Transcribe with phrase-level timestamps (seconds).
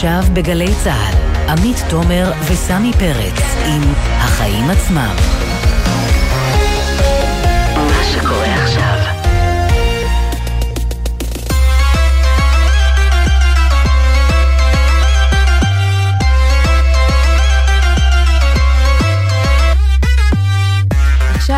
[0.00, 3.82] עכשיו בגלי צה"ל, עמית תומר וסמי פרץ עם
[4.18, 5.16] החיים עצמם.
[7.76, 8.59] מה שקורה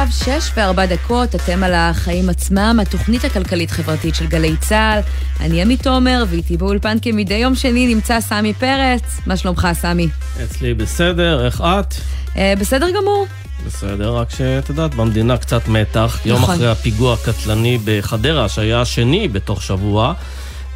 [0.03, 5.01] עכשיו שש וארבע דקות, אתם על החיים עצמם, התוכנית הכלכלית-חברתית של גלי צה"ל.
[5.41, 9.21] אני עמית תומר, ואיתי באולפן כמדי יום שני נמצא סמי פרץ.
[9.27, 10.09] מה שלומך, סמי?
[10.45, 11.95] אצלי בסדר, איך את?
[12.37, 13.27] אה, בסדר גמור.
[13.67, 16.17] בסדר, רק שאת יודעת, במדינה קצת מתח.
[16.19, 16.31] נכון.
[16.31, 20.13] יום אחרי הפיגוע הקטלני בחדרה, שהיה השני בתוך שבוע,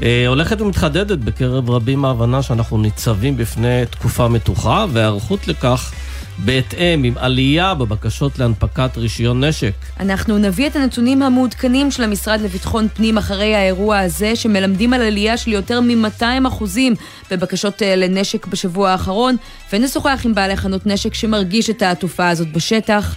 [0.03, 5.93] אה, הולכת ומתחדדת בקרב רבים ההבנה שאנחנו ניצבים בפני תקופה מתוחה, וההיערכות לכך
[6.39, 9.73] בהתאם, עם עלייה בבקשות להנפקת רישיון נשק.
[10.01, 15.37] אנחנו נביא את הנתונים המעודכנים של המשרד לביטחון פנים אחרי האירוע הזה, שמלמדים על עלייה
[15.37, 16.95] של יותר מ-200 אחוזים
[17.31, 19.37] בבקשות אה, לנשק בשבוע האחרון,
[19.73, 23.17] ונשוחח עם בעלי חנות נשק שמרגיש את התופעה הזאת בשטח.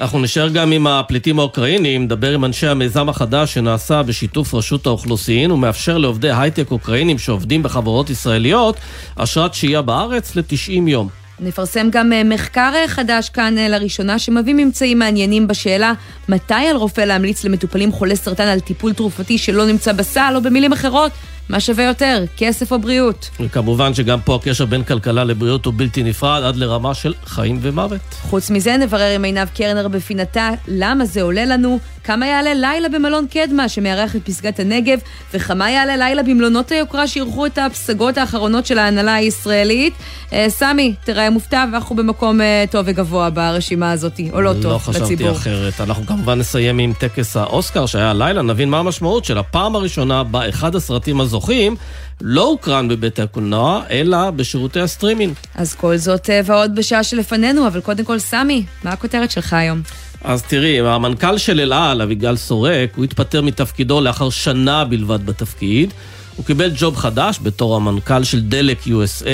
[0.00, 5.50] אנחנו נשאר גם עם הפליטים האוקראינים, נדבר עם אנשי המיזם החדש שנעשה בשיתוף רשות האוכלוסין
[5.50, 8.76] ומאפשר לעובדי הייטק אוקראינים שעובדים בחברות ישראליות
[9.16, 11.08] אשרת שהייה בארץ ל-90 יום.
[11.42, 15.92] נפרסם גם אה, מחקר אה, חדש כאן אה, לראשונה, שמביא ממצאים מעניינים בשאלה
[16.28, 20.72] מתי על רופא להמליץ למטופלים חולי סרטן על טיפול תרופתי שלא נמצא בסל, או במילים
[20.72, 21.12] אחרות,
[21.48, 23.30] מה שווה יותר, כסף או בריאות?
[23.40, 28.00] וכמובן שגם פה הקשר בין כלכלה לבריאות הוא בלתי נפרד, עד לרמה של חיים ומוות.
[28.22, 31.78] חוץ מזה, נברר עם עינב קרנר בפינתה למה זה עולה לנו,
[32.10, 34.98] כמה יעלה לילה במלון קדמה שמארח את פסגת הנגב,
[35.34, 39.94] וכמה יעלה לילה במלונות היוקרה שאירחו את הפסגות האחרונות של ההנהלה הישראלית.
[40.32, 44.72] אה, סמי, תראה מופתע, ואנחנו במקום אה, טוב וגבוה ברשימה הזאת, או לא, לא טוב
[44.88, 45.28] לציבור.
[45.28, 45.80] לא חשבתי אחרת.
[45.80, 50.74] אנחנו כמובן נסיים עם טקס האוסקר שהיה הלילה, נבין מה המשמעות של הפעם הראשונה באחד
[50.74, 51.76] הסרטים הזוכים.
[52.20, 55.34] לא הוקרן בבית הקולנוע, אלא בשירותי הסטרימינג.
[55.54, 59.82] אז כל זאת אה, ועוד בשעה שלפנינו, אבל קודם כל, סמי, מה הכותרת שלך היום?
[60.24, 65.94] אז תראי, המנכ"ל של אל על, אביגל שורק, הוא התפטר מתפקידו לאחר שנה בלבד בתפקיד.
[66.36, 69.28] הוא קיבל ג'וב חדש בתור המנכ"ל של דלק USA,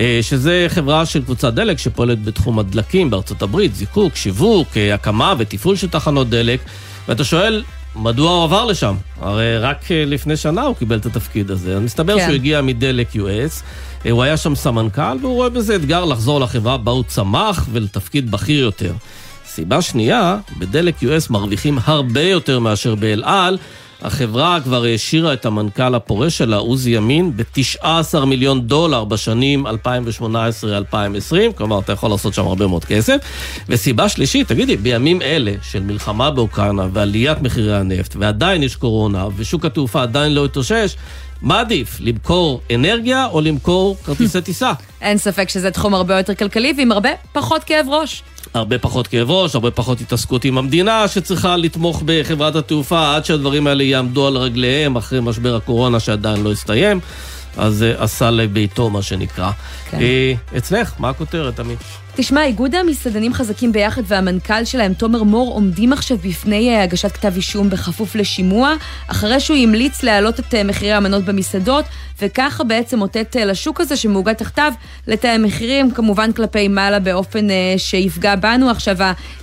[0.00, 5.34] אה, שזה חברה של קבוצת דלק שפועלת בתחום הדלקים בארצות הברית, זיקוק, שיווק, אה, הקמה
[5.38, 6.60] ותפעול של תחנות דלק.
[7.08, 7.62] ואתה שואל,
[7.96, 8.94] מדוע הוא עבר לשם?
[9.20, 11.76] הרי רק אה, לפני שנה הוא קיבל את התפקיד הזה.
[11.76, 12.24] אז מסתבר כן.
[12.24, 13.62] שהוא הגיע מדלק US,
[14.10, 18.60] הוא היה שם סמנכ"ל, והוא רואה בזה אתגר לחזור לחברה בה הוא צמח ולתפקיד בכיר
[18.64, 18.92] יותר.
[19.54, 23.58] סיבה שנייה, בדלק US מרוויחים הרבה יותר מאשר באל על.
[24.02, 29.70] החברה כבר העשירה את המנכ"ל הפורש שלה, עוזי ימין, ב-19 מיליון דולר בשנים 2018-2020,
[31.54, 33.16] כלומר, אתה יכול לעשות שם הרבה מאוד כסף.
[33.68, 39.64] וסיבה שלישית, תגידי, בימים אלה של מלחמה באוקראינה ועליית מחירי הנפט, ועדיין יש קורונה, ושוק
[39.64, 40.96] התעופה עדיין לא התאושש,
[41.42, 44.72] מה עדיף, למכור אנרגיה או למכור כרטיסי טיסה?
[45.00, 48.22] אין ספק שזה תחום הרבה יותר כלכלי ועם הרבה פחות כאב ראש.
[48.54, 53.66] הרבה פחות כאב ראש, הרבה פחות התעסקות עם המדינה שצריכה לתמוך בחברת התעופה עד שהדברים
[53.66, 57.00] האלה יעמדו על רגליהם אחרי משבר הקורונה שעדיין לא הסתיים.
[57.56, 59.50] אז uh, עשה לביתו, מה שנקרא.
[59.90, 59.98] כן.
[59.98, 61.78] Uh, אצלך, מה הכותרת, עמית?
[62.16, 67.32] תשמע, איגוד המסעדנים חזקים ביחד והמנכ"ל שלהם, תומר מור, עומדים עכשיו בפני אה, הגשת כתב
[67.36, 68.74] אישום בכפוף לשימוע,
[69.06, 71.84] אחרי שהוא המליץ להעלות את אה, מחירי המנות במסעדות,
[72.22, 74.72] וככה בעצם אותת אה, לשוק הזה שמאוגד תחתיו
[75.06, 78.70] לתאם מחירים, כמובן כלפי מעלה באופן שיפגע בנו.
[78.70, 78.96] עכשיו,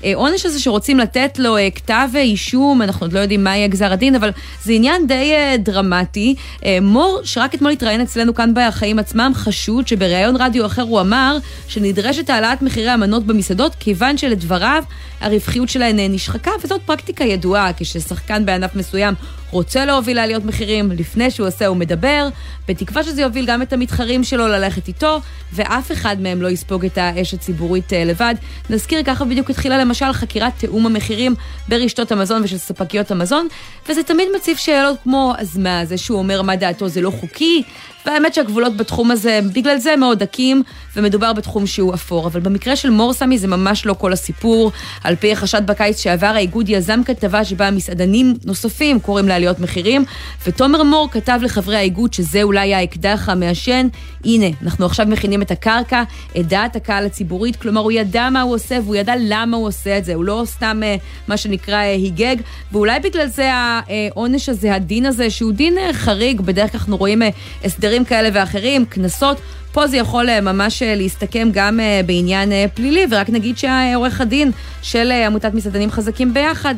[0.03, 4.16] העונש הזה שרוצים לתת לו כתב אישום, אנחנו עוד לא יודעים מה יהיה גזר הדין,
[4.16, 4.30] אבל
[4.64, 6.36] זה עניין די דרמטי.
[6.82, 12.30] מור, שרק אתמול התראיין אצלנו כאן בחיים עצמם, חשוד שבריאיון רדיו אחר הוא אמר שנדרשת
[12.30, 14.83] העלאת מחירי המנות במסעדות, כיוון שלדבריו
[15.22, 19.13] הרווחיות שלהן נשחקה, וזאת פרקטיקה ידועה, כששחקן בענף מסוים
[19.51, 22.28] רוצה להוביל לעליות מחירים, לפני שהוא עושה הוא מדבר,
[22.67, 25.22] בתקווה שזה יוביל גם את המתחרים שלו ללכת איתו,
[25.53, 28.35] ואף אחד מהם לא יספוג את האש הציבורית אה, לבד.
[28.69, 31.35] נזכיר, ככה בדיוק התחילה למשל חקירת תיאום המחירים
[31.69, 33.47] ברשתות המזון ושל ספקיות המזון,
[33.90, 37.63] וזה תמיד מציב שאלות כמו, אז מה, זה שהוא אומר מה דעתו זה לא חוקי?
[38.06, 40.64] והאמת שהגבולות בתחום הזה, בגלל זה מאוד דקים,
[40.96, 42.28] ומדובר בתחום שהוא אפור.
[42.28, 44.72] אבל במקרה של מורסמי זה ממש לא כל הסיפור.
[45.03, 50.05] על פי החשד בקיץ שעבר, האיגוד יזם כתבה שבה מסעדנים נוספים קוראים לעליות מחירים,
[50.47, 53.88] ותומר מור כתב לחברי האיגוד שזה אולי האקדח המעשן.
[54.26, 56.03] הנה, אנחנו עכשיו מכינים את הקרקע,
[56.40, 59.97] את דעת הקהל הציבורית, כלומר הוא ידע מה הוא עושה והוא ידע למה הוא עושה
[59.97, 60.96] את זה, הוא לא סתם אה,
[61.28, 62.35] מה שנקרא אה, היגג,
[62.72, 67.22] ואולי בגלל זה העונש הזה, הדין הזה, שהוא דין אה, חריג, בדרך כלל אנחנו רואים
[67.64, 69.38] הסדרים כאלה ואחרים, קנסות.
[69.72, 74.52] פה זה יכול ממש להסתכם גם בעניין פלילי, ורק נגיד שהעורך הדין
[74.82, 76.76] של עמותת מסעדנים חזקים ביחד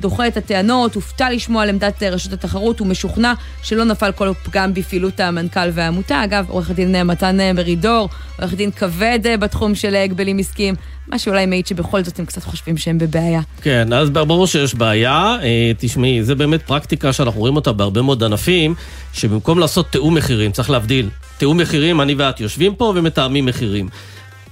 [0.00, 3.32] דוחה את הטענות, הופתע לשמוע על עמדת רשות התחרות, הוא משוכנע
[3.62, 6.24] שלא נפל כל פגם בפעילות המנכ"ל והעמותה.
[6.24, 8.08] אגב, עורך הדין מתן מרידור,
[8.38, 10.74] עורך דין כבד בתחום של הגבלים עסקיים.
[11.10, 13.40] מה שאולי מעיד שבכל זאת הם קצת חושבים שהם בבעיה.
[13.62, 15.36] כן, אז ברור שיש בעיה.
[15.42, 18.74] אה, תשמעי, זה באמת פרקטיקה שאנחנו רואים אותה בהרבה מאוד ענפים,
[19.12, 21.08] שבמקום לעשות תיאום מחירים, צריך להבדיל.
[21.38, 23.88] תיאום מחירים, אני ואת יושבים פה ומתאמים מחירים.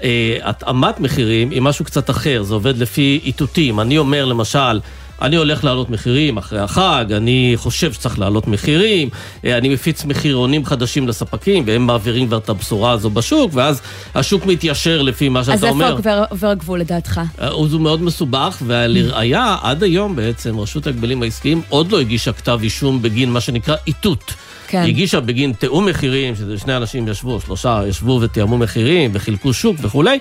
[0.02, 3.80] אה, התאמת מחירים היא משהו קצת אחר, זה עובד לפי איתותים.
[3.80, 4.80] אני אומר, למשל,
[5.22, 9.08] אני הולך להעלות מחירים אחרי החג, אני חושב שצריך להעלות מחירים,
[9.44, 13.80] אה, אני מפיץ מחירונים חדשים לספקים, והם מעבירים כבר את הבשורה הזו בשוק, ואז
[14.14, 15.86] השוק מתיישר לפי מה שאתה אומר.
[15.86, 17.20] אז איפה עובר הגבול לדעתך?
[17.40, 22.58] אה, הוא מאוד מסובך, ולראיה, עד היום בעצם רשות ההגבלים העסקיים עוד לא הגישה כתב
[22.62, 24.34] אישום בגין מה שנקרא איתות.
[24.68, 24.82] כן.
[24.82, 29.76] היא הגישה בגין תיאום מחירים, שזה שני אנשים ישבו, שלושה ישבו ותיאמו מחירים וחילקו שוק
[29.80, 30.18] וכולי.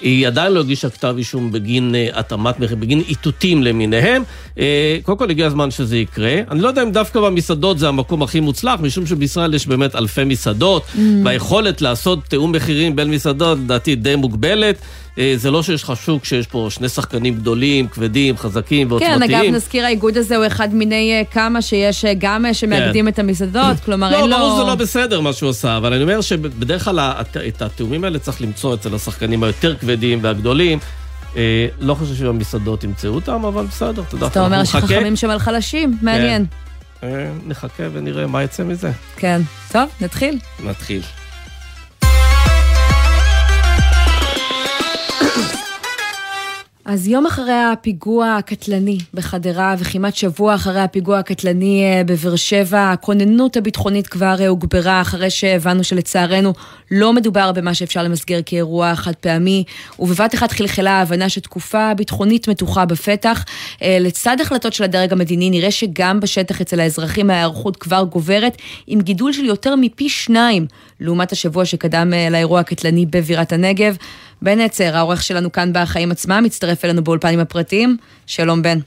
[0.00, 4.22] היא עדיין לא הגישה כתב אישום בגין uh, התאמת מחיר, בגין איתותים למיניהם.
[4.54, 4.58] Uh,
[5.02, 6.34] קודם כל הגיע הזמן שזה יקרה.
[6.50, 10.24] אני לא יודע אם דווקא במסעדות זה המקום הכי מוצלח, משום שבישראל יש באמת אלפי
[10.24, 10.98] מסעדות, mm.
[11.24, 14.76] והיכולת לעשות תיאום מחירים בין מסעדות, לדעתי די מוגבלת.
[15.18, 19.18] אה, זה לא שיש לך שוק שיש פה שני שחקנים גדולים, כבדים, חזקים ועוצמתיים.
[19.20, 23.08] כן, אגב, נזכיר, האיגוד הזה הוא אחד מיני אה, כמה שיש אה, גם שמאגדים כן.
[23.08, 24.26] את המסעדות, כלומר אין לו...
[24.26, 27.00] לא, ברור שזה לא בסדר מה שהוא עושה, אבל אני אומר שבדרך כלל
[27.48, 30.78] את התיאומים האלה צריך למצוא אצל השחקנים היותר כבדים והגדולים.
[31.80, 34.26] לא חושב שבמסעדות ימצאו אותם, אבל בסדר, אתה יודע.
[34.26, 36.46] אתה אומר שחכמים שם על חלשים, מעניין.
[37.46, 38.90] נחכה ונראה מה יצא מזה.
[39.16, 39.40] כן.
[39.72, 40.38] טוב, נתחיל.
[40.64, 41.02] נתחיל.
[46.88, 53.56] אז יום אחרי הפיגוע הקטלני בחדרה וכמעט שבוע אחרי הפיגוע הקטלני אה, בבאר שבע, הכוננות
[53.56, 56.52] הביטחונית כבר אה, הוגברה אחרי שהבנו שלצערנו
[56.90, 59.64] לא מדובר במה שאפשר למסגר כאירוע חד פעמי,
[59.98, 63.44] ובבת אחת חלחלה ההבנה שתקופה ביטחונית מתוחה בפתח.
[63.82, 68.56] אה, לצד החלטות של הדרג המדיני נראה שגם בשטח אצל האזרחים ההיערכות כבר גוברת,
[68.86, 70.66] עם גידול של יותר מפי שניים
[71.00, 73.96] לעומת השבוע שקדם לאירוע הקטלני בבירת הנגב.
[74.42, 77.96] בן עצר, העורך שלנו כאן בחיים עצמם, מצטרף אלינו באולפנים הפרטיים.
[78.26, 78.78] שלום בן.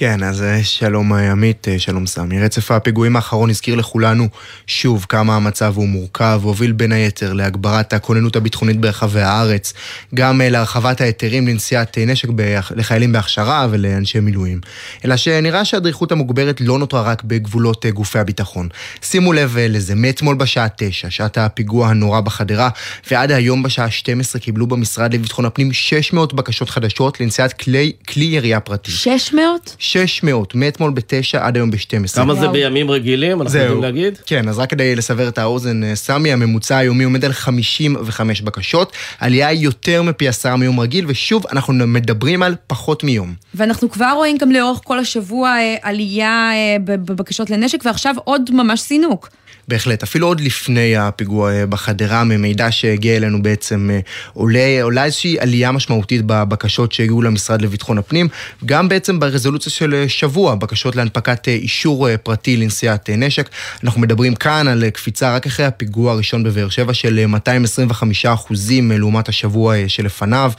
[0.00, 2.40] כן, אז אה, שלום אה, עמית, אה, שלום סמי.
[2.40, 4.28] רצף הפיגועים האחרון הזכיר לכולנו
[4.66, 9.72] שוב כמה המצב הוא מורכב, והוביל בין היתר להגברת הכוננות הביטחונית ברחבי הארץ,
[10.14, 12.28] גם להרחבת ההיתרים לנשיאת נשק
[12.76, 14.60] לחיילים בהכשרה ולאנשי מילואים.
[15.04, 18.68] אלא שנראה שהדריכות המוגברת לא נותרה רק בגבולות גופי הביטחון.
[19.02, 22.68] שימו לב לזה, מאתמול בשעה 9, שעת הפיגוע הנורא בחדרה,
[23.10, 28.60] ועד היום בשעה 12 קיבלו במשרד לביטחון הפנים 600 בקשות חדשות לנשיאת כלי, כלי ירייה
[28.60, 28.90] פרטי.
[28.90, 29.76] 600?
[29.88, 32.14] 600, מאתמול ב-9 עד היום ב-12.
[32.14, 34.18] כמה זה בימים רגילים, אנחנו יודעים להגיד?
[34.26, 38.92] כן, אז רק כדי לסבר את האוזן, אה, סמי, הממוצע היומי עומד על 55 בקשות.
[39.20, 43.34] עלייה היא יותר מפי עשרה מיום רגיל, ושוב, אנחנו מדברים על פחות מיום.
[43.54, 48.80] ואנחנו כבר רואים גם לאורך כל השבוע אה, עלייה אה, בבקשות לנשק, ועכשיו עוד ממש
[48.80, 49.28] סינוק.
[49.68, 54.00] בהחלט, אפילו עוד לפני הפיגוע אה, בחדרה, ממידע שהגיע אלינו בעצם אה,
[54.32, 58.28] עולה, עולה איזושהי עלייה משמעותית בבקשות שהגיעו למשרד לביטחון הפנים,
[58.64, 63.48] גם בעצם ברזולוציה של אה, שבוע, בקשות להנפקת אישור פרטי לנשיאת נשק.
[63.84, 69.28] אנחנו מדברים כאן על קפיצה רק אחרי הפיגוע הראשון בבאר שבע של 225 אחוזים לעומת
[69.28, 70.52] השבוע שלפניו.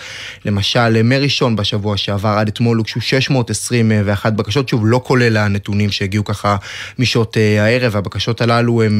[0.45, 6.55] למשל, מראשון בשבוע שעבר עד אתמול הוגשו 621 בקשות, שוב, לא כולל הנתונים שהגיעו ככה
[7.00, 8.99] משעות הערב, הבקשות הללו אה,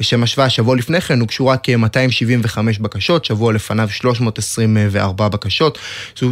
[0.00, 5.78] לשם השוואה, שבוע לפני כן הוגשו רק 275 בקשות, שבוע לפניו 324 בקשות.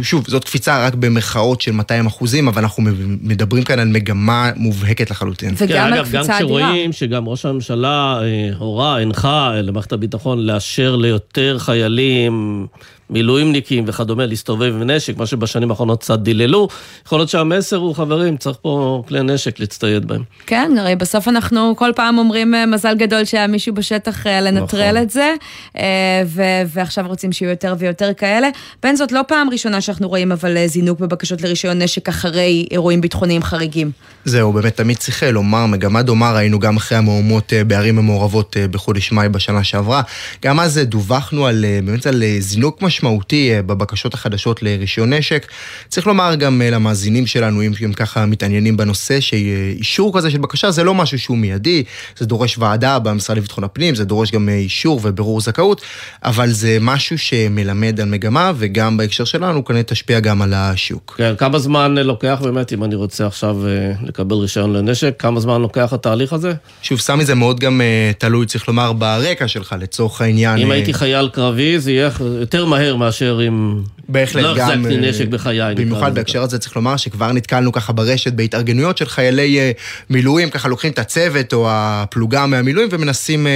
[0.01, 2.83] שוב, זאת קפיצה רק במרכאות של 200 אחוזים, אבל אנחנו
[3.21, 5.53] מדברים כאן על מגמה מובהקת לחלוטין.
[5.57, 6.39] וגם כן, על קפיצה אדירה.
[6.39, 12.67] גם כשרואים שגם ראש הממשלה אה, הורה, הנחה למערכת הביטחון לאשר ליותר חיילים
[13.13, 16.67] מילואימניקים וכדומה להסתובב עם נשק, מה שבשנים האחרונות קצת דיללו.
[17.05, 20.23] יכול להיות שהמסר הוא, חברים, צריך פה כלי נשק להצטייד בהם.
[20.45, 24.91] כן, הרי בסוף אנחנו כל פעם אומרים אה, מזל גדול שהיה מישהו בשטח אה, לנטרל
[24.91, 25.03] נכון.
[25.03, 25.33] את זה,
[25.77, 25.83] אה,
[26.25, 28.49] ו- ועכשיו רוצים שיהיו יותר ויותר כאלה.
[28.83, 33.43] בין זאת, לא פעם ראשונה שאנחנו רואים אבל זינוק בבקשות לרישיון נשק אחרי אירועים ביטחוניים
[33.43, 33.91] חריגים.
[34.25, 39.29] זהו, באמת תמיד צריך לומר, מגמה דומה ראינו גם אחרי המהומות בערים המעורבות בחודש מאי
[39.29, 40.01] בשנה שעברה.
[40.43, 43.02] גם אז דווחנו על, באמת על זינוק משמעותי.
[43.03, 45.47] משמעותי בבקשות החדשות לרישיון נשק.
[45.87, 50.83] צריך לומר גם למאזינים שלנו, אם הם ככה מתעניינים בנושא, שאישור כזה של בקשה זה
[50.83, 51.83] לא משהו שהוא מיידי,
[52.17, 55.81] זה דורש ועדה במשרד לביטחון הפנים, זה דורש גם אישור ובירור זכאות,
[56.23, 61.15] אבל זה משהו שמלמד על מגמה, וגם בהקשר שלנו כנראה תשפיע גם על השוק.
[61.17, 63.57] כן, כמה זמן לוקח באמת, אם אני רוצה עכשיו
[64.03, 66.53] לקבל רישיון לנשק, כמה זמן לוקח התהליך הזה?
[66.81, 67.81] שוב, סמי זה מאוד גם
[68.17, 70.57] תלוי, צריך לומר, ברקע שלך, לצורך העניין.
[70.57, 73.81] אם הייתי חייל קרבי, זה יהיה יותר מהר מאשר אם...
[74.09, 74.69] בהחלט, לא גם...
[74.69, 75.75] לא החזקתי נשק בחיי.
[75.75, 79.73] במיוחד בהקשר הזה צריך לומר שכבר נתקלנו ככה ברשת בהתארגנויות של חיילי
[80.09, 83.47] מילואים, ככה לוקחים את הצוות או הפלוגה מהמילואים ומנסים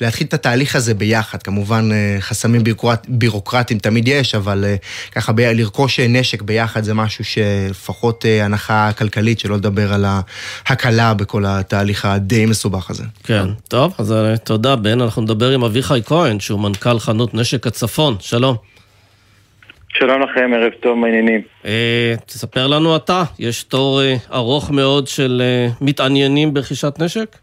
[0.00, 1.42] להתחיל את התהליך הזה ביחד.
[1.42, 1.88] כמובן,
[2.20, 4.64] חסמים בירוקרט, בירוקרטיים תמיד יש, אבל
[5.12, 5.40] ככה ב...
[5.40, 10.04] לרכוש נשק ביחד זה משהו שלפחות הנחה כלכלית, שלא לדבר על
[10.66, 13.04] ההקלה בכל התהליך הדי מסובך הזה.
[13.24, 18.16] כן, טוב, אז תודה בן, אנחנו נדבר עם אביחי כהן, שהוא מנכ"ל חנות נשק הצפון,
[18.20, 18.67] שלום.
[19.92, 21.42] שלום לכם, ערב טוב, מעניינים.
[21.64, 27.36] אה, תספר לנו אתה, יש תור אה, ארוך מאוד של אה, מתעניינים ברכישת נשק?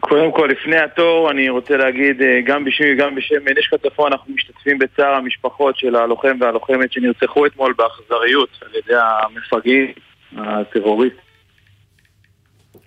[0.00, 4.34] קודם כל, לפני התור, אני רוצה להגיד, אה, גם בשמי וגם בשם נשק הצפון, אנחנו
[4.34, 9.92] משתתפים בצער המשפחות של הלוחם והלוחמת שנרצחו אתמול באכזריות על ידי המפגעים,
[10.36, 11.16] הטרוריסט.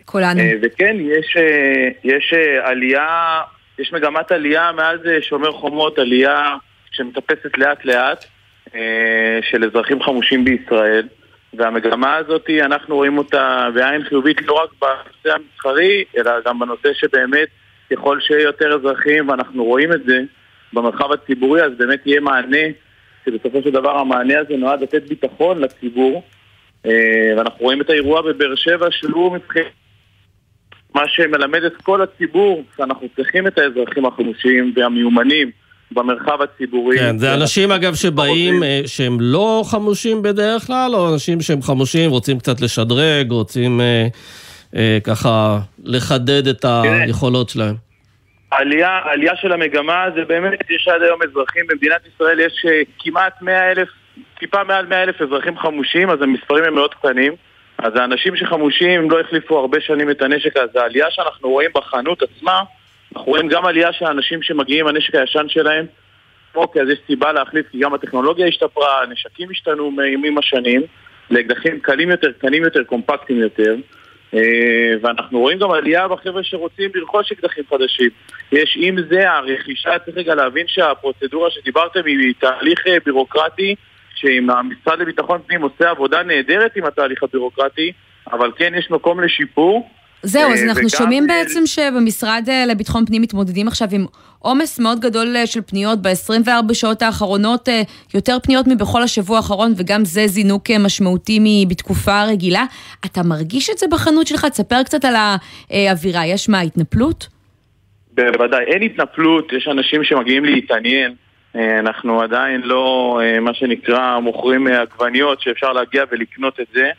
[0.05, 0.39] כולנו.
[0.39, 3.41] אה, וכן, יש, אה, יש אה, עלייה,
[3.79, 6.55] יש מגמת עלייה מאז שומר חומות, עלייה
[6.91, 8.25] שמטפסת לאט לאט
[9.41, 11.07] של אזרחים חמושים בישראל.
[11.53, 17.47] והמגמה הזאת, אנחנו רואים אותה בעין חיובית לא רק בנושא המסחרי, אלא גם בנושא שבאמת
[17.91, 20.21] ככל שיהיה יותר אזרחים, ואנחנו רואים את זה
[20.73, 22.67] במרחב הציבורי, אז באמת יהיה מענה,
[23.25, 26.23] שבסופו של דבר המענה הזה נועד לתת ביטחון לציבור.
[26.85, 29.67] אה, ואנחנו רואים את האירוע בבאר שבע שהוא מבחינת
[30.95, 35.51] מה שמלמד את כל הציבור, שאנחנו צריכים את האזרחים החמושים והמיומנים.
[35.91, 36.97] במרחב הציבורי.
[36.97, 42.09] כן, זה אנשים אגב שבאים, אה, שהם לא חמושים בדרך כלל, או אנשים שהם חמושים,
[42.09, 44.07] רוצים קצת לשדרג, רוצים אה,
[44.75, 47.75] אה, ככה לחדד את היכולות שלהם.
[48.51, 53.41] העלייה, העלייה של המגמה זה באמת, יש עד היום אזרחים, במדינת ישראל יש אה, כמעט
[53.41, 53.89] 100 אלף,
[54.39, 57.33] טיפה מעל 100 אלף אזרחים חמושים, אז המספרים הם מאוד קטנים.
[57.77, 62.61] אז האנשים שחמושים לא החליפו הרבה שנים את הנשק, אז העלייה שאנחנו רואים בחנות עצמה,
[63.15, 65.85] אנחנו רואים גם עלייה של אנשים שמגיעים עם הנשק הישן שלהם.
[66.55, 69.91] אוקיי, אז יש סיבה להחליף, כי גם הטכנולוגיה השתפרה, הנשקים השתנו
[70.25, 70.81] עם השנים,
[71.31, 73.75] לאקדחים קלים יותר, קטנים יותר, קומפקטיים יותר.
[74.33, 78.09] אה, ואנחנו רואים גם עלייה בחבר'ה שרוצים לרכוש אקדחים חדשים.
[78.51, 83.75] יש עם זה, הרכישה, צריך רגע להבין שהפרוצדורה שדיברתם היא תהליך אה, בירוקרטי,
[84.15, 87.91] שאם המשרד לביטחון פנים עושה עבודה נהדרת עם התהליך הבירוקרטי,
[88.31, 89.89] אבל כן יש מקום לשיפור.
[90.23, 94.05] זהו, אז אה, אנחנו שומעים בעצם שבמשרד אה, לביטחון פנים מתמודדים עכשיו עם
[94.39, 97.81] עומס מאוד גדול אה, של פניות ב-24 שעות האחרונות, אה,
[98.13, 102.65] יותר פניות מבכל השבוע האחרון, וגם זה זינוק אה, משמעותי מבתקופה רגילה.
[103.05, 104.45] אתה מרגיש את זה בחנות שלך?
[104.45, 105.15] תספר קצת על
[105.69, 106.25] האווירה.
[106.25, 107.27] יש מה, התנפלות?
[108.13, 111.13] בוודאי, אין התנפלות, יש אנשים שמגיעים להתעניין.
[111.55, 116.89] אה, אנחנו עדיין לא, אה, מה שנקרא, מוכרים אה, עגבניות שאפשר להגיע ולקנות את זה.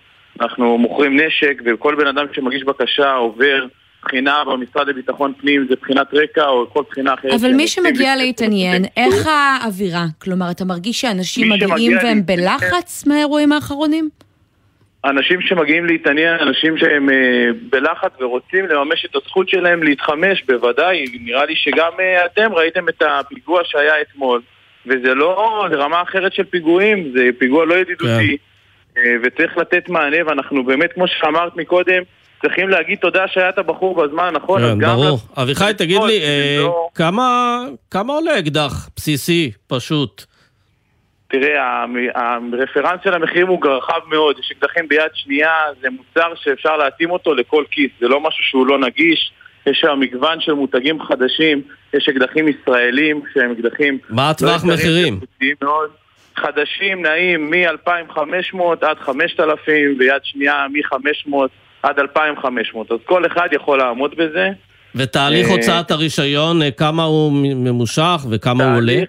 [0.40, 3.66] אנחנו מוכרים נשק, וכל בן אדם שמגיש בקשה עובר
[4.02, 7.32] בחינה במשרד לביטחון פנים, זה בחינת רקע או כל בחינה אחרת.
[7.40, 10.04] אבל מי שמגיע להתעניין, איך האווירה?
[10.22, 14.08] כלומר, אתה מרגיש שאנשים מגיעים והם בלחץ מהאירועים האחרונים?
[15.04, 21.44] אנשים שמגיעים להתעניין, אנשים שהם אה, בלחץ ורוצים לממש את הזכות שלהם להתחמש, בוודאי, נראה
[21.44, 24.40] לי שגם אה, אתם ראיתם את הפיגוע שהיה אתמול,
[24.86, 28.49] וזה לא, זה רמה אחרת של פיגועים, זה פיגוע לא ידידותי, אה,
[28.96, 32.02] וצריך לתת מענה, ואנחנו באמת, כמו שאמרת מקודם,
[32.42, 34.96] צריכים להגיד תודה שהיה את הבחור בזמן הנכון, אז כן, גם...
[34.96, 35.18] ברור.
[35.36, 37.58] אביחי, תגיד לי, אה, לא- כמה
[37.90, 40.24] כמה עולה אקדח בסיסי, פשוט?
[41.28, 47.10] תראה, הרפרנס של המחירים הוא רחב מאוד, יש אקדחים ביד שנייה, זה מוצר שאפשר להתאים
[47.10, 49.32] אותו לכל כיס, זה לא משהו שהוא לא נגיש,
[49.66, 51.62] יש שם מגוון של מותגים חדשים,
[51.94, 53.98] יש אקדחים ישראלים שהם אקדחים...
[54.08, 55.20] מה לא הטווח יקרים, מחירים?
[55.62, 55.90] מאוד.
[56.40, 61.34] חדשים נעים מ-2,500 עד 5,000 ויד שנייה מ-500
[61.82, 64.48] עד 2,500 אז כל אחד יכול לעמוד בזה.
[64.94, 68.92] ותהליך אה, הוצאת הרישיון, אה, כמה הוא ממושך וכמה הוא עולה?
[68.92, 69.08] תהליך-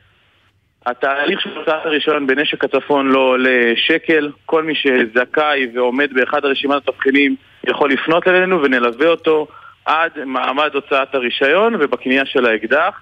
[0.86, 4.32] התהליך של הוצאת הרישיון בנשק הצפון לא עולה שקל.
[4.46, 7.36] כל מי שזכאי ועומד באחד הרשימת התבחינים
[7.68, 9.48] יכול לפנות אלינו ונלווה אותו
[9.86, 13.02] עד מעמד הוצאת הרישיון ובקנייה של האקדח.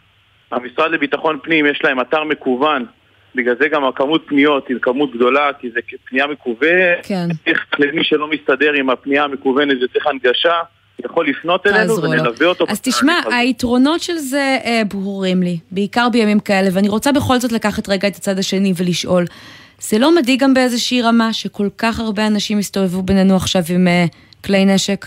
[0.52, 2.86] המשרד לביטחון פנים יש להם אתר מקוון,
[3.36, 6.98] בגלל זה גם הכמות פניות היא כמות גדולה, כי זה פנייה מקוונת.
[7.04, 7.28] כן.
[7.46, 10.60] צריך, למי שלא מסתדר עם הפנייה המקוונת זה צריך הנגשה.
[11.06, 12.66] יכול לפנות אלינו ונלווה אותו.
[12.68, 17.52] אז תשמע, היתרונות של זה אה, ברורים לי, בעיקר בימים כאלה, ואני רוצה בכל זאת
[17.52, 19.26] לקחת רגע את הצד השני ולשאול,
[19.80, 24.06] זה לא מדאיג גם באיזושהי רמה שכל כך הרבה אנשים הסתובבו בינינו עכשיו עם אה,
[24.46, 25.06] כלי נשק?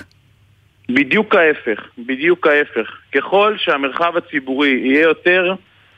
[0.89, 2.91] בדיוק ההפך, בדיוק ההפך.
[3.15, 5.55] ככל שהמרחב הציבורי יהיה יותר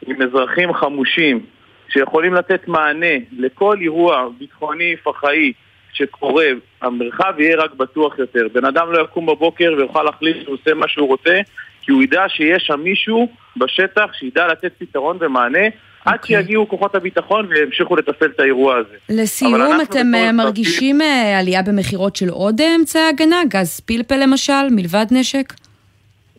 [0.06, 1.40] עם אזרחים חמושים
[1.88, 5.52] שיכולים לתת מענה לכל אירוע ביטחוני פח"עי
[5.92, 6.46] שקורה,
[6.82, 8.46] המרחב יהיה רק בטוח יותר.
[8.52, 11.40] בן אדם לא יקום בבוקר ויוכל להחליט שהוא עושה מה שהוא רוצה,
[11.82, 15.68] כי הוא ידע שיש שם מישהו בשטח שידע לתת פתרון ומענה.
[15.68, 16.10] Okay.
[16.10, 16.36] עד אוקיי.
[16.36, 18.96] שיגיעו כוחות הביטחון וימשיכו לתפעל את האירוע הזה.
[19.08, 21.12] לסיום, אתם אה, מרגישים תרגיל...
[21.12, 23.36] אה, עלייה במכירות של עוד אמצעי הגנה?
[23.48, 25.52] גז פלפל למשל, מלבד נשק?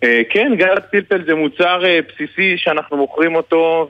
[0.05, 3.89] אה, כן, גז פלפל זה מוצר אה, בסיסי שאנחנו מוכרים אותו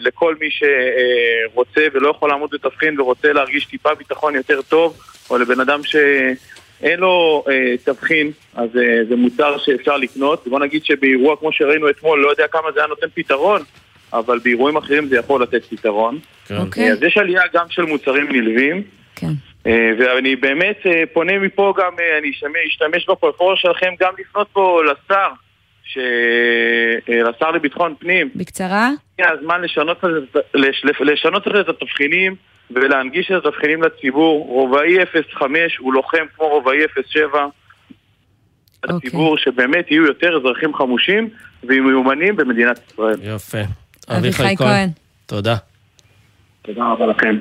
[0.00, 4.98] לכל מי שרוצה ולא יכול לעמוד בתבחין ורוצה להרגיש טיפה ביטחון יותר טוב,
[5.30, 8.70] או לבן אדם שאין לו אה, תבחין, אז
[9.08, 10.48] זה מוצר שאפשר לקנות.
[10.48, 13.62] בוא נגיד שבאירוע כמו שראינו אתמול, לא יודע כמה זה היה נותן פתרון,
[14.12, 16.18] אבל באירועים אחרים זה יכול לתת פתרון.
[16.46, 16.56] כן.
[16.56, 16.60] Okay.
[16.60, 16.92] אוקיי.
[16.92, 18.82] אז יש עלייה גם של מוצרים נלווים.
[19.16, 19.32] כן.
[19.68, 22.30] אה, ואני באמת אה, פונה מפה גם, אה, אני
[22.68, 25.28] אשתמש בפלטפורמה שלכם גם לפנות פה לשר,
[25.84, 25.98] ש...
[27.08, 28.30] לשר לביטחון פנים.
[28.34, 28.90] בקצרה?
[29.14, 30.04] הגיע הזמן לשנות,
[31.00, 32.34] לשנות את התבחינים
[32.70, 34.46] ולהנגיש את התבחינים לציבור.
[34.48, 37.46] רובעי 05 הוא לוחם כמו רובעי 07.
[38.86, 38.94] Okay.
[38.94, 39.44] הציבור אוקיי.
[39.44, 41.28] שבאמת יהיו יותר אזרחים חמושים
[41.62, 43.16] ומיומנים במדינת ישראל.
[43.22, 43.58] יפה.
[44.08, 44.88] אביחי כהן.
[45.26, 45.56] תודה.
[46.62, 47.36] תודה רבה לכם.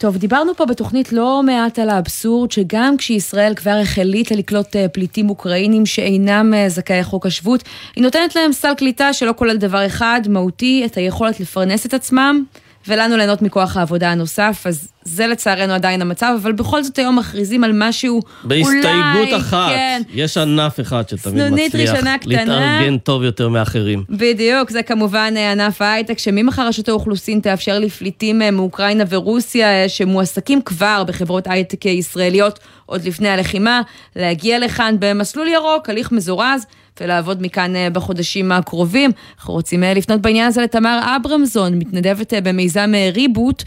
[0.00, 5.30] טוב, דיברנו פה בתוכנית לא מעט על האבסורד שגם כשישראל כבר החליטה לקלוט אה, פליטים
[5.30, 7.62] אוקראינים שאינם אה, זכאי חוק השבות,
[7.96, 12.44] היא נותנת להם סל קליטה שלא כולל דבר אחד, מהותי, את היכולת לפרנס את עצמם.
[12.88, 17.64] ולנו ליהנות מכוח העבודה הנוסף, אז זה לצערנו עדיין המצב, אבל בכל זאת היום מכריזים
[17.64, 21.94] על משהו בהסתייגות אולי, בהסתייגות אחת, כן, יש ענף אחד שתמיד מצליח
[22.24, 24.04] להתארגן טוב יותר מאחרים.
[24.10, 29.88] בדיוק, זה כמובן אה, ענף ההייטק, שממחר רשות האוכלוסין תאפשר לפליטים אה, מאוקראינה ורוסיה, אה,
[29.88, 33.82] שמועסקים כבר בחברות הייטק ישראליות עוד לפני הלחימה,
[34.16, 36.66] להגיע לכאן במסלול ירוק, הליך מזורז.
[37.00, 39.10] ולעבוד מכאן אה, בחודשים הקרובים.
[39.38, 43.62] אנחנו רוצים אה, לפנות בעניין הזה לתמר אברמזון, מתנדבת אה, במיזם ריבוט,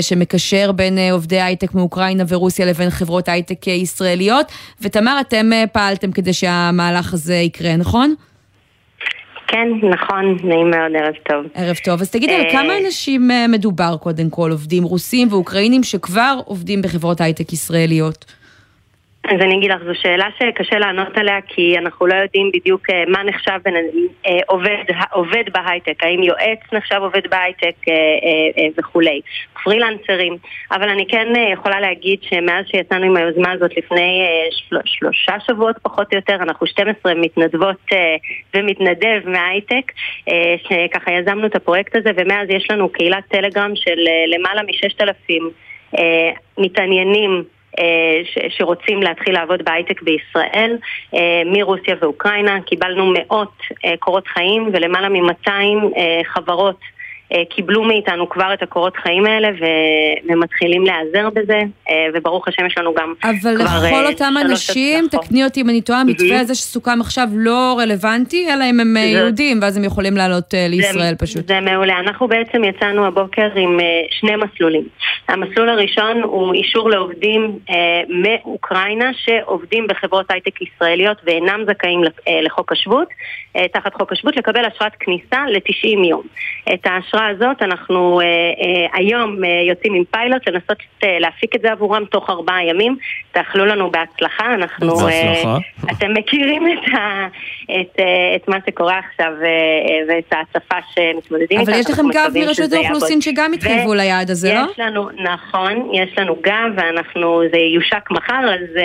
[0.00, 4.52] שמקשר בין עובדי הייטק מאוקראינה ורוסיה לבין חברות הייטק ישראליות.
[4.80, 8.14] ותמר, אתם פעלתם כדי שהמהלך הזה יקרה, נכון?
[9.46, 11.44] כן, נכון, נעים מאוד, ערב טוב.
[11.54, 12.00] ערב טוב.
[12.00, 17.52] אז תגידי, על כמה אנשים מדובר קודם כל, עובדים רוסים ואוקראינים שכבר עובדים בחברות הייטק
[17.52, 18.24] ישראליות?
[19.30, 23.04] אז אני אגיד לך, זו שאלה שקשה לענות עליה כי אנחנו לא יודעים בדיוק אה,
[23.08, 23.74] מה נחשב בין,
[24.26, 29.20] אה, עובד, עובד בהייטק, האם יועץ נחשב עובד בהייטק אה, וכולי,
[29.62, 30.36] פרילנסרים,
[30.70, 36.12] אבל אני כן יכולה להגיד שמאז שיצאנו עם היוזמה הזאת לפני של, שלושה שבועות פחות
[36.12, 37.86] או יותר, אנחנו 12 מתנדבות
[38.54, 39.92] ומתנדב מההייטק,
[40.62, 45.98] שככה יזמנו את הפרויקט הזה ומאז יש לנו קהילת טלגרם של למעלה מ-6,000
[46.58, 47.44] מתעניינים
[47.78, 50.76] אה, שרוצים להתחיל לעבוד בהייטק בישראל,
[51.14, 52.60] אה, מרוסיה ואוקראינה.
[52.66, 53.52] קיבלנו מאות
[53.84, 55.50] אה, קורות חיים ולמעלה מ-200
[56.24, 56.80] חברות
[57.50, 59.48] קיבלו מאיתנו כבר את הקורות חיים האלה
[60.28, 61.60] ומתחילים להיעזר בזה,
[61.90, 65.80] אה, וברוך השם יש לנו גם אבל לכל אה, אותם אנשים, תקני אותי אם אני
[65.80, 70.54] טועה, המתווה הזה שסוכם עכשיו לא רלוונטי, אלא אם הם יהודים, ואז הם יכולים לעלות
[70.68, 71.48] לישראל פשוט.
[71.48, 71.98] זה מעולה.
[71.98, 73.78] אנחנו בעצם יצאנו הבוקר עם
[74.10, 74.88] שני מסלולים.
[75.28, 77.58] המסלול הראשון הוא אישור לעובדים
[78.08, 82.00] מאוקראינה שעובדים בחברות הייטק ישראליות ואינם זכאים
[82.42, 83.08] לחוק השבות,
[83.72, 86.22] תחת חוק השבות, לקבל אשרת כניסה ל-90 יום.
[86.74, 91.56] את האשרה האשרה הזאת אנחנו אה, אה, היום אה, יוצאים עם פיילוט לנסות אה, להפיק
[91.56, 92.96] את זה עבורם תוך ארבעה ימים.
[93.32, 94.96] תאכלו לנו בהצלחה, אנחנו...
[94.96, 95.48] בהצלחה.
[95.48, 97.26] אה, אתם מכירים את, ה,
[97.64, 101.70] את, אה, את מה שקורה עכשיו אה, אה, ואת ההצפה שמתמודדים איתה.
[101.70, 104.70] אבל יש לכם גב מרשות האוכלוסין שגם התחייבו ליעד הזה, לא?
[104.72, 108.78] יש לנו, נכון, יש לנו גב ואנחנו, זה יושק מחר, אז...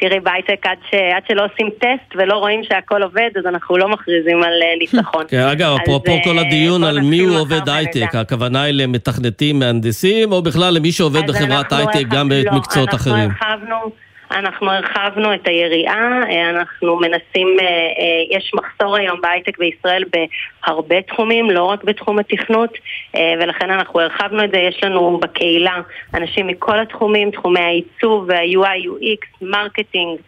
[0.00, 0.94] תראי, בהייטק עד, ש...
[0.94, 5.24] עד שלא עושים טסט ולא רואים שהכל עובד, אז אנחנו לא מכריזים על אה, ניצחון.
[5.28, 10.32] כן, אגב, אפרופו כל אה, הדיון על מי הוא עובד הייטק, הכוונה היא למתכנתים, מהנדסים,
[10.32, 13.30] או בכלל למי שעובד בחברת הייטק גם במקצועות לא, אחרים?
[13.30, 14.05] אנחנו הרחבנו...
[14.30, 21.50] אנחנו הרחבנו את היריעה, אנחנו מנסים, אה, אה, יש מחסור היום בהייטק בישראל בהרבה תחומים,
[21.50, 22.70] לא רק בתחום התכנות,
[23.14, 25.80] אה, ולכן אנחנו הרחבנו את זה, יש לנו בקהילה
[26.14, 30.18] אנשים מכל התחומים, תחומי העיצוב וה-UI, UX, marketing,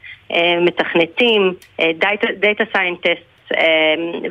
[0.60, 1.54] מתכנתים,
[2.40, 3.27] data scientist.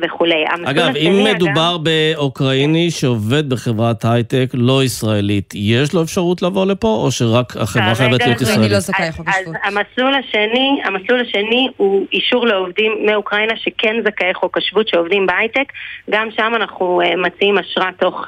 [0.02, 0.44] וכולי.
[0.64, 1.84] אגב, אם מדובר אגב...
[1.84, 8.26] באוקראיני שעובד בחברת הייטק לא ישראלית, יש לו אפשרות לבוא לפה, או שרק החברה חייבת
[8.26, 8.70] להיות ישראלית?
[8.72, 9.56] לא זכאי חוק השבות.
[9.64, 15.72] אז המסלול השני, המסלול השני הוא אישור לעובדים מאוקראינה שכן זכאי חוק השבות שעובדים בהייטק.
[16.10, 18.24] גם שם אנחנו מציעים אשרה תוך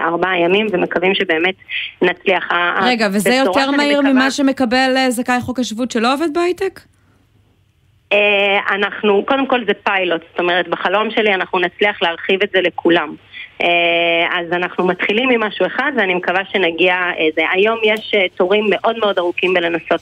[0.00, 1.54] ארבעה ימים ומקווים שבאמת
[2.02, 2.48] נצליח.
[2.82, 6.80] רגע, וזה יותר מהיר ממה שמקבל זכאי חוק השבות שלא עובד בהייטק?
[8.12, 12.60] אה, אנחנו, קודם כל זה פיילוט, זאת אומרת בחלום שלי אנחנו נצליח להרחיב את זה
[12.60, 13.14] לכולם.
[13.62, 16.94] אה, אז אנחנו מתחילים עם משהו אחד ואני מקווה שנגיע,
[17.36, 17.42] זה.
[17.52, 20.00] היום יש אה, תורים מאוד מאוד ארוכים בלנסות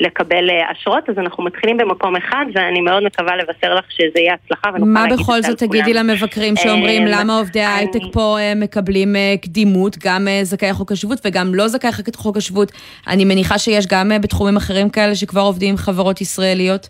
[0.00, 4.70] לקבל אשרות, אז אנחנו מתחילים במקום אחד ואני מאוד מקווה לבשר לך שזה יהיה הצלחה
[4.78, 10.92] מה בכל זאת תגידי למבקרים שאומרים למה עובדי ההייטק פה מקבלים קדימות, גם זכאי חוק
[10.92, 12.72] השבות וגם לא זכאי חוק השבות?
[13.06, 16.88] אני מניחה שיש גם בתחומים אחרים כאלה שכבר עובדים עם חברות ישראליות.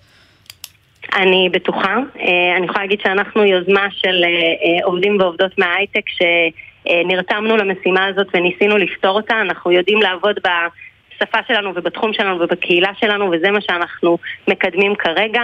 [1.16, 1.96] אני בטוחה.
[2.20, 8.26] אה, אני יכולה להגיד שאנחנו יוזמה של אה, אה, עובדים ועובדות מההייטק שנרתמנו למשימה הזאת
[8.34, 9.40] וניסינו לפתור אותה.
[9.40, 14.18] אנחנו יודעים לעבוד בשפה שלנו ובתחום שלנו ובקהילה שלנו וזה מה שאנחנו
[14.48, 15.42] מקדמים כרגע.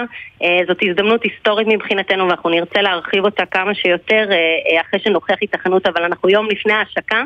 [0.66, 4.29] זאת הזדמנות היסטורית מבחינתנו ואנחנו נרצה להרחיב אותה כמה שיותר
[4.81, 7.22] אחרי שנוכיח התכנות אבל אנחנו יום לפני ההשקה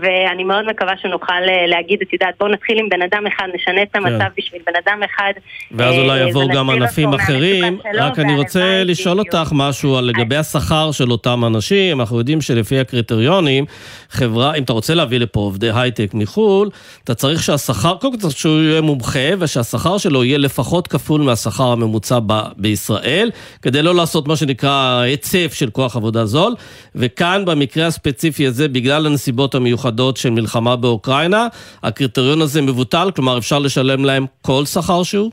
[0.00, 3.82] ואני מאוד מקווה שנוכל אה, להגיד, את יודעת, בואו נתחיל עם בן אדם אחד, נשנה
[3.82, 4.28] את המצב כן.
[4.38, 5.32] בשביל בן אדם אחד.
[5.70, 7.78] ואז אולי אה, יבואו גם ענפים אחרים.
[7.94, 12.00] רק אני רוצה לשאול אותך משהו על לגבי השכר של אותם אנשים.
[12.00, 13.64] אנחנו יודעים שלפי הקריטריונים,
[14.10, 16.68] חברה, אם אתה רוצה להביא לפה עובדי הייטק מחו"ל,
[17.04, 21.72] אתה צריך שהשכר, קודם כל צריך שהוא יהיה מומחה, ושהשכר שלו יהיה לפחות כפול מהשכר
[21.72, 23.30] הממוצע ב- בישראל,
[23.62, 26.54] כדי לא לעשות מה שנקרא היצף של כוח עבודה זול.
[26.94, 29.41] וכאן, במקרה הספציפי הזה, בגלל הנסיבות...
[29.42, 31.48] הנסיבות המיוחדות של מלחמה באוקראינה,
[31.82, 33.10] הקריטריון הזה מבוטל?
[33.16, 35.30] כלומר, אפשר לשלם להם כל שכר שהוא?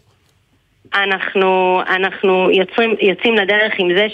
[0.95, 4.07] אנחנו, אנחנו יוצרים, יוצאים לדרך עם זה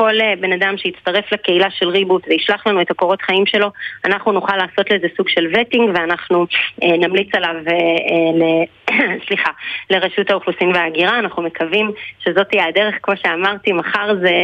[0.00, 3.70] כל אה, בן אדם שיצטרף לקהילה של ריבוט וישלח לנו את הקורות חיים שלו,
[4.04, 6.46] אנחנו נוכל לעשות לזה סוג של וטינג ואנחנו
[6.82, 8.42] אה, נמליץ עליו, אה, ל,
[9.26, 9.50] סליחה,
[9.90, 11.18] לרשות האוכלוסין וההגירה.
[11.18, 14.34] אנחנו מקווים שזאת תהיה הדרך, כמו שאמרתי, מחר זה,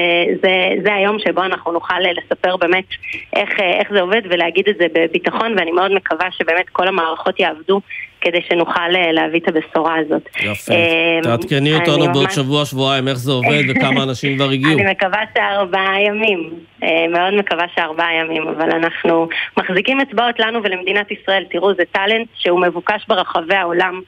[0.42, 2.88] זה, זה היום שבו אנחנו נוכל לספר באמת
[3.36, 7.80] איך, איך זה עובד ולהגיד את זה בביטחון ואני מאוד מקווה שבאמת כל המערכות יעבדו
[8.26, 10.28] כדי שנוכל אה, להביא את הבשורה הזאת.
[10.42, 10.72] יפה.
[10.72, 14.78] אה, תעדכני אותנו בעוד שבוע, שבועיים, איך זה עובד וכמה אנשים כבר הגיעו.
[14.78, 16.50] אני מקווה שארבעה ימים.
[16.82, 21.44] אה, מאוד מקווה שארבעה ימים, אבל אנחנו מחזיקים אצבעות לנו ולמדינת ישראל.
[21.50, 24.00] תראו, זה טאלנט שהוא מבוקש ברחבי העולם.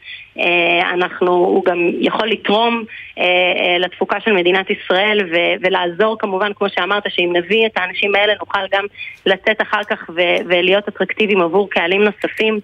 [0.94, 2.85] אנחנו, הוא גם יכול לתרום
[3.79, 5.29] לתפוקה של מדינת ישראל
[5.61, 8.85] ולעזור כמובן, כמו שאמרת, שאם נביא את האנשים האלה נוכל גם
[9.27, 10.11] לצאת אחר כך
[10.46, 12.61] ולהיות אטרקטיביים עבור קהלים נוספים.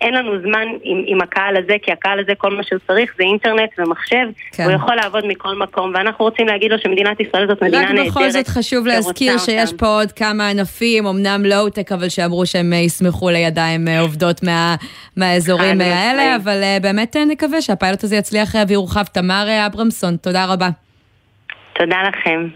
[0.00, 3.24] אין לנו זמן עם, עם הקהל הזה, כי הקהל הזה כל מה שהוא צריך זה
[3.24, 4.64] אינטרנט ומחשב, כן.
[4.64, 8.06] הוא יכול לעבוד מכל מקום, ואנחנו רוצים להגיד לו שמדינת ישראל זאת מדינה נהדרת.
[8.06, 12.72] רק בכל זאת חשוב להזכיר שיש פה עוד כמה ענפים, אמנם לואו-טק, אבל שאמרו שהם
[12.72, 14.74] יסמכו לידיים אה, עובדות מה,
[15.16, 19.04] מהאזורים האלה, אבל אה, באמת אה, נקווה שהפיילוט הזה יצליח ויורחב.
[19.04, 20.68] תמר אברמסון, תודה רבה.
[21.74, 22.48] תודה לכם.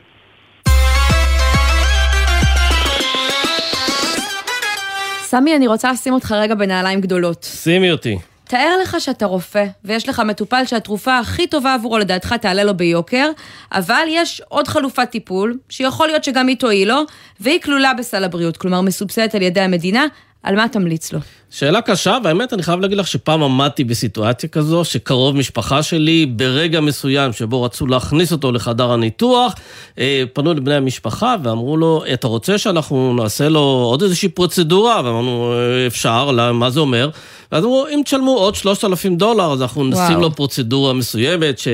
[5.21, 7.43] סמי, אני רוצה לשים אותך רגע בנעליים גדולות.
[7.43, 8.19] שימי אותי.
[8.45, 13.31] תאר לך שאתה רופא, ויש לך מטופל שהתרופה הכי טובה עבורו לדעתך תעלה לו ביוקר,
[13.73, 17.03] אבל יש עוד חלופת טיפול, שיכול להיות שגם היא תועיל לו,
[17.41, 20.07] והיא כלולה בסל הבריאות, כלומר מסובסדת על ידי המדינה,
[20.45, 21.19] על מה תמליץ לו?
[21.51, 26.81] שאלה קשה, והאמת, אני חייב להגיד לך שפעם עמדתי בסיטואציה כזו, שקרוב משפחה שלי, ברגע
[26.81, 29.55] מסוים שבו רצו להכניס אותו לחדר הניתוח,
[29.99, 35.01] אה, פנו לבני המשפחה ואמרו לו, אתה רוצה שאנחנו נעשה לו עוד איזושהי פרוצדורה?
[35.05, 37.11] ואמרנו, אה, אפשר, מה זה אומר?
[37.53, 41.69] ואז אמרו, אם תשלמו עוד 3,000 דולר, אז אנחנו נשים לו פרוצדורה מסוימת, ש...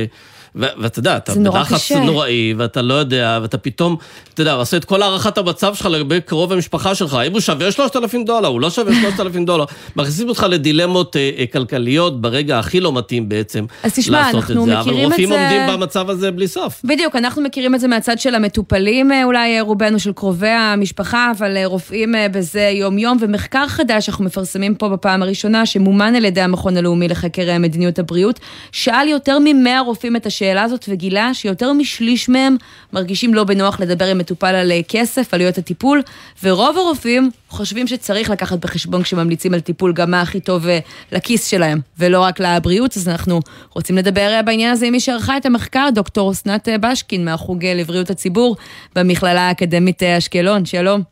[0.54, 3.96] ואתה יודע, אתה בלחץ נוראי, ואתה לא יודע, ואתה פתאום,
[4.34, 7.72] אתה יודע, עושה את כל הערכת המצב שלך לגבי קרוב המשפחה שלך, אם הוא שווה
[7.72, 9.64] 3,000 דולר, הוא לא שווה 3,000 דולר.
[9.96, 14.78] מכניסים אותך לדילמות אה, אה, כלכליות ברגע הכי לא מתאים בעצם אז תשמע, אנחנו מכירים
[14.78, 14.90] את זה...
[14.90, 16.80] אבל רופאים עומדים במצב הזה בלי סוף.
[16.84, 21.64] בדיוק, אנחנו מכירים את זה מהצד של המטופלים, אה, אולי רובנו של קרובי המשפחה, אבל
[21.64, 27.08] רופאים בזה יום-יום, ומחקר חדש שאנחנו מפרסמים פה בפעם הראשונה, שמומן על ידי המכון הלאומי
[27.08, 28.40] לחקר מדיניות הבריאות,
[28.72, 32.56] שאל יותר מ-100 רופאים את השאלה הזאת וגילה שיותר משליש מהם
[32.92, 36.02] מרגישים לא בנוח לדבר עם מטופל על אה, כסף, עלויות הטיפול,
[36.42, 40.78] ורוב הרופאים חושבים שצריך לקחת בחשבון כשממליצים על טיפול גם מה הכי טוב אה,
[41.12, 43.40] לכיס שלהם, ולא רק לבריאות, אז אנחנו
[43.74, 48.10] רוצים לדבר אה, בעניין הזה עם מי שערכה את המחקר, דוקטור אסנת בשקין מהחוג לבריאות
[48.10, 48.56] הציבור
[48.96, 51.02] במכללה האקדמית אשקלון, שלום.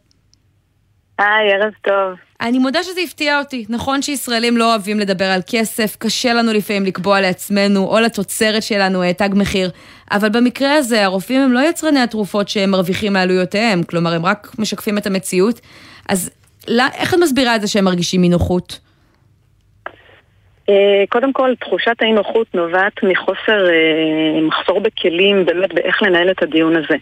[1.18, 2.27] היי, ערב טוב.
[2.40, 3.64] אני מודה שזה הפתיע אותי.
[3.68, 9.02] נכון שישראלים לא אוהבים לדבר על כסף, קשה לנו לפעמים לקבוע לעצמנו או לתוצרת שלנו
[9.02, 9.70] אה, תג מחיר,
[10.12, 14.98] אבל במקרה הזה הרופאים הם לא יצרני התרופות שהם מרוויחים מעלויותיהם, כלומר הם רק משקפים
[14.98, 15.60] את המציאות.
[16.08, 16.30] אז
[16.68, 18.80] לא, איך את מסבירה את זה שהם מרגישים אי נוחות?
[20.68, 26.42] אה, קודם כל, תחושת האי נוחות נובעת מחוסר אה, מחסור בכלים באמת באיך לנהל את
[26.42, 26.96] הדיון הזה.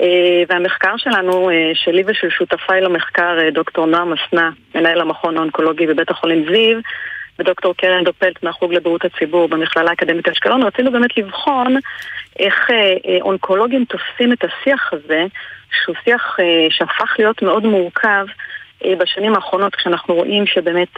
[0.00, 6.44] אה, והמחקר שלנו, שלי ושל שותפיי למחקר, דוקטור נועם אסנה, מנהל המכון האונקולוגי בבית החולים
[6.48, 6.78] זיו,
[7.38, 11.76] ודוקטור קרן דופלט מהחוג לבריאות הציבור במכללה האקדמית אשקלון, רצינו באמת לבחון
[12.38, 12.70] איך
[13.20, 15.24] אונקולוגים תופסים את השיח הזה,
[15.82, 16.36] שהוא שיח
[16.70, 18.26] שהפך להיות מאוד מורכב
[18.98, 20.88] בשנים האחרונות, כשאנחנו רואים שבאמת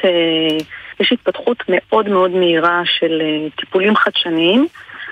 [1.00, 4.66] יש התפתחות מאוד מאוד מהירה של אה, טיפולים חדשניים,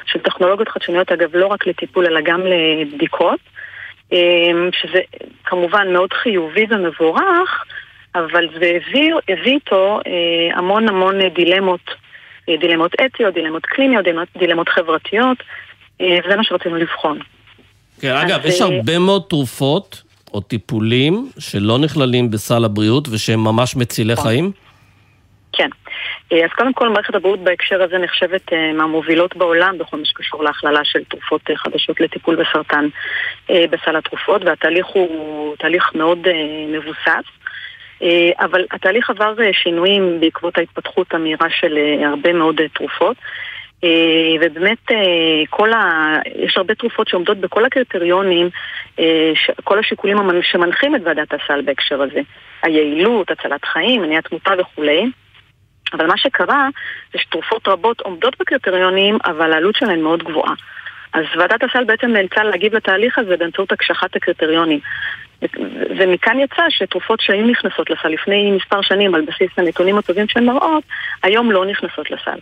[0.07, 3.64] של טכנולוגיות חדשניות, אגב, לא רק לטיפול אלא גם לבדיקות, אה,
[4.83, 5.01] שזה
[5.45, 7.65] כמובן מאוד חיובי ומבורך,
[8.15, 11.81] אבל זה הביא, הביא איתו אה, המון המון דילמות,
[12.61, 15.39] דילמות אתיות, דילמות קליניות, דילמות, דילמות חברתיות,
[16.03, 17.19] וזה מה שרצינו לבחון.
[18.01, 20.03] כן, אגב, יש הרבה מאוד תרופות
[20.35, 24.25] או טיפולים שלא נכללים בסל הבריאות ושהם ממש מצילי נכון.
[24.25, 24.53] חיים?
[25.57, 25.69] כן.
[26.33, 30.45] אה, אז קודם כל מערכת הבריאות בהקשר הזה נחשבת אה, מהמובילות בעולם בכל מה שקשור
[30.45, 32.87] להכללה של תרופות אה, חדשות לטיפול בסרטן
[33.49, 36.19] בסל התרופות, והתהליך הוא תהליך מאוד
[36.69, 37.25] מבוסס.
[38.39, 43.17] אבל התהליך עבר שינויים בעקבות ההתפתחות המהירה של הרבה מאוד תרופות.
[44.41, 44.91] ובאמת
[45.51, 46.17] כל ה...
[46.35, 48.49] יש הרבה תרופות שעומדות בכל הקריטריונים,
[49.65, 52.21] כל השיקולים שמנחים את ועדת הסל בהקשר הזה.
[52.63, 55.11] היעילות, הצלת חיים, מניעת תמותה וכולי.
[55.95, 56.69] אבל מה שקרה
[57.13, 60.55] זה שתרופות רבות עומדות בקריטריונים, אבל העלות שלהן מאוד גבוהה.
[61.13, 64.81] אז ועדת הסל בעצם נאלצה להגיב לתהליך הזה באמצעות הקשחת הקריטריונים.
[65.99, 70.83] ומכאן יצא שתרופות שהיו נכנסות לסל לפני מספר שנים על בסיס הנתונים הטובים שהן מראות,
[71.23, 72.39] היום לא נכנסות לסל.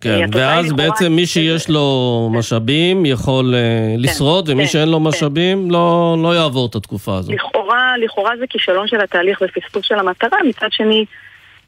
[0.00, 2.38] כן, ואז בעצם מי שיש לו כן.
[2.38, 5.04] משאבים יכול uh, לשרוד, ומי כן, שאין לו כן.
[5.04, 7.34] משאבים לא, לא יעבור את התקופה הזאת.
[7.34, 11.04] לכאורה, לכאורה זה כישלון של התהליך ופספוס של המטרה, מצד שני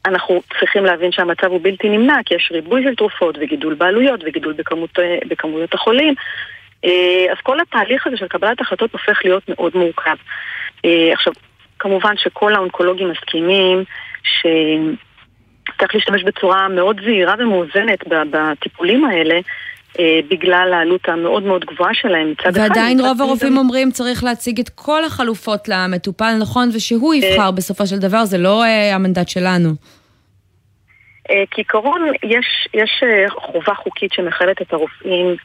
[0.05, 4.53] אנחנו צריכים להבין שהמצב הוא בלתי נמנע, כי יש ריבוי של תרופות וגידול בעלויות וגידול
[4.53, 6.13] בכמות, בכמויות החולים.
[6.85, 10.15] אה, אז כל התהליך הזה של קבלת החלטות הופך להיות מאוד מורכב.
[10.85, 11.33] אה, עכשיו,
[11.79, 13.83] כמובן שכל האונקולוגים מסכימים
[14.23, 19.39] שצריך להשתמש בצורה מאוד זהירה ומאוזנת בטיפולים האלה.
[19.99, 22.59] אה, בגלל העלות המאוד מאוד גבוהה שלהם מצד אחד.
[22.59, 26.69] ועדיין רוב הרופאים אומרים צריך להציג את כל החלופות למטופל, נכון?
[26.73, 29.69] ושהוא אה, יבחר בסופו של דבר, זה לא אה, המנדט שלנו.
[31.51, 33.03] כעיקרון, יש, יש
[33.35, 35.35] חובה חוקית שמחייבת את הרופאים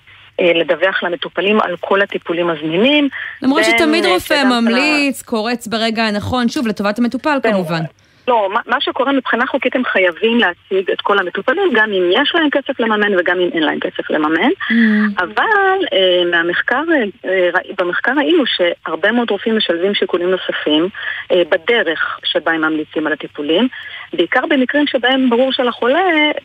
[0.40, 3.08] לדווח למטופלים על כל הטיפולים הזמינים.
[3.42, 7.80] למרות שתמיד רופא ממליץ, קורץ ברגע הנכון, שוב, לטובת המטופל כמובן.
[8.30, 12.32] לא, מה, מה שקורה מבחינה חוקית הם חייבים להציג את כל המטופלים, גם אם יש
[12.34, 14.50] להם כסף לממן וגם אם אין להם כסף לממן.
[14.70, 14.74] Mm.
[15.18, 16.82] אבל אה, מהמחקר,
[17.24, 20.88] אה, במחקר ראינו שהרבה מאוד רופאים משלבים שיקולים נוספים
[21.32, 23.68] אה, בדרך שבה הם ממליצים על הטיפולים,
[24.12, 26.00] בעיקר במקרים שבהם ברור שלחולה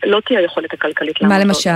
[0.05, 1.37] לא תהיה יכולת הכלכלית לעמוד.
[1.37, 1.69] מה למשל?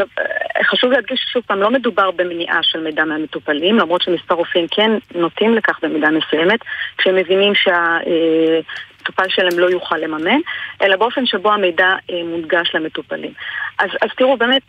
[0.00, 4.90] אה, חשוב להדגיש שוב פעם, לא מדובר במניעה של מידע מהמטופלים, למרות שמספר רופאים כן
[5.14, 6.60] נוטים לכך במידה מסוימת,
[6.98, 7.98] כשהם מבינים שה...
[8.06, 8.60] אה,
[9.02, 10.40] המטופל שלהם לא יוכל לממן,
[10.82, 13.32] אלא באופן שבו המידע אה, מונגש למטופלים.
[13.78, 14.62] אז, אז תראו, באמת,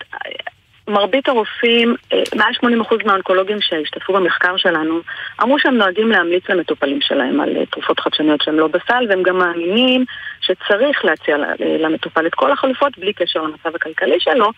[0.87, 4.99] מרבית הרופאים, אה, מעל 80% מהאונקולוגים שהשתתפו במחקר שלנו,
[5.41, 9.37] אמרו שהם נוהגים להמליץ למטופלים שלהם על אה, תרופות חדשניות שהן לא בסל, והם גם
[9.37, 10.05] מאמינים
[10.41, 14.49] שצריך להציע למטופל את כל החלופות בלי קשר למצב הכלכלי שלו,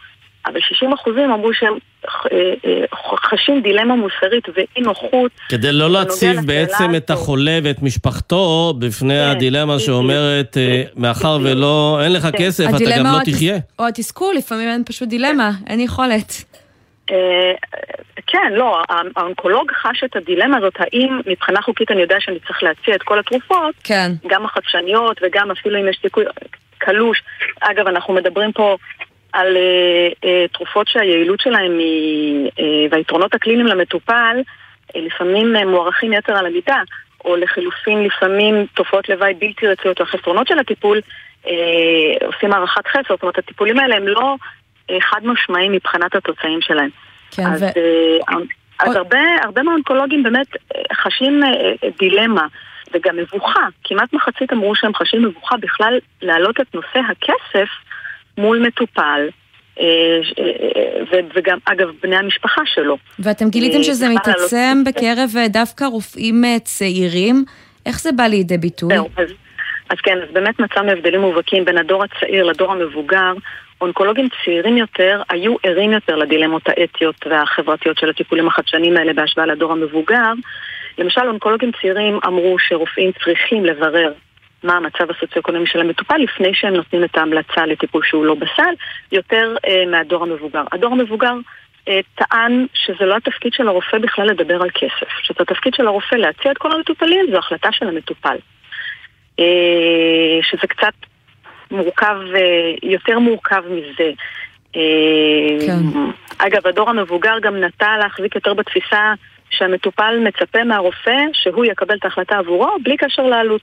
[0.46, 1.74] אבל 60 אחוזים אמרו שהם
[2.06, 2.86] אה, אה,
[3.18, 5.32] חשים דילמה מוסרית ואי נוחות.
[5.50, 12.00] כדי לא להציב בעצם את החולה ואת משפחתו בפני כן, הדילמה שאומרת, אה, מאחר ולא,
[12.04, 12.32] אין לך כן.
[12.38, 13.58] כסף, אתה גם לא תחיה.
[13.80, 16.44] או התסכול, לפעמים אין פשוט דילמה, אין יכולת.
[18.28, 18.82] כן, לא,
[19.16, 23.20] האונקולוג חש את הדילמה הזאת, האם מבחינה חוקית אני יודע שאני צריך להציע את כל
[23.20, 24.12] התרופות, כן.
[24.28, 26.26] גם החדשניות וגם אפילו אם יש סיכוי
[26.78, 27.24] קלוש.
[27.62, 28.78] אגב, אנחנו מדברים פה
[29.36, 36.14] על uh, uh, תרופות שהיעילות שלהן היא, uh, והיתרונות הקליניים למטופל uh, לפעמים uh, מוערכים
[36.14, 36.82] יתר על המידה,
[37.26, 41.02] או לחילופין לפעמים תופעות לוואי בלתי רצויות, או החסרונות של הטיפול
[41.44, 41.48] uh,
[42.26, 44.36] עושים הערכת חסר, זאת אומרת הטיפולים האלה הם לא
[44.92, 46.90] uh, חד משמעיים מבחינת התוצאים שלהם.
[47.32, 47.66] כן, אז, ו...
[47.66, 48.34] uh,
[48.80, 48.96] אז.
[48.96, 50.48] הרבה, הרבה מהאונקולוגים באמת
[50.94, 51.42] חשים
[52.00, 52.48] דילמה.
[52.94, 57.70] וגם מבוכה, כמעט מחצית אמרו שהם חשים מבוכה בכלל להעלות את נושא הכסף
[58.38, 59.30] מול מטופל.
[59.80, 59.86] אה,
[60.40, 62.98] אה, וגם, אגב, בני המשפחה שלו.
[63.20, 67.46] ואתם גיליתם אה, שזה מתעצם בקרב דווקא רופאים צעירים?
[67.86, 68.90] איך זה בא לידי ביטוי?
[68.96, 69.30] זהו, אז,
[69.90, 73.34] אז כן, אז באמת מצאנו הבדלים מובהקים בין הדור הצעיר לדור המבוגר.
[73.82, 79.72] אונקולוגים צעירים יותר היו ערים יותר לדילמות האתיות והחברתיות של הטיפולים החדשניים האלה בהשוואה לדור
[79.72, 80.34] המבוגר.
[80.98, 84.14] למשל, אונקולוגים צעירים אמרו שרופאים צריכים לברר
[84.66, 88.74] מה המצב הסוציו-אקונומי של המטופל לפני שהם נותנים את ההמלצה לטיפול שהוא לא בסל,
[89.12, 90.64] יותר אה, מהדור המבוגר.
[90.72, 91.34] הדור המבוגר
[91.88, 96.16] אה, טען שזה לא התפקיד של הרופא בכלל לדבר על כסף, שזה התפקיד של הרופא
[96.16, 98.36] להציע את כל המטופלים, זו החלטה של המטופל.
[99.40, 100.94] אה, שזה קצת
[101.72, 104.12] מורכב, אה, יותר מורכב מזה.
[104.76, 106.00] אה, כן.
[106.38, 109.14] אגב, הדור המבוגר גם נטה להחזיק יותר בתפיסה
[109.50, 113.62] שהמטופל מצפה מהרופא שהוא יקבל את ההחלטה עבורו בלי קשר לעלות.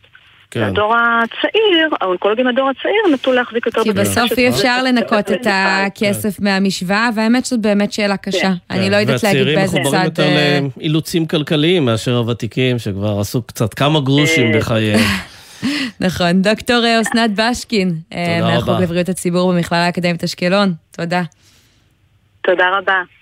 [0.53, 0.62] כן.
[0.62, 6.41] הדור הצעיר, האונקולוגים הדור הצעיר נטו להחזיק יותר כי בסוף אי אפשר לנקות את הכסף
[6.41, 8.41] מהמשוואה, והאמת שזאת באמת שאלה קשה.
[8.41, 8.53] כן.
[8.71, 9.95] אני לא יודעת להגיד באיזה צד...
[9.95, 15.01] והצעירים מחוברים יותר לאילוצים כלכליים מאשר הוותיקים, שכבר עשו קצת כמה גרושים בחייהם.
[16.01, 16.43] נכון.
[16.43, 17.95] דוקטור אסנת בשקין,
[18.41, 21.23] מהחוג לבריאות הציבור במכללה האקדמית אשקלון, תודה.
[22.43, 23.21] תודה רבה.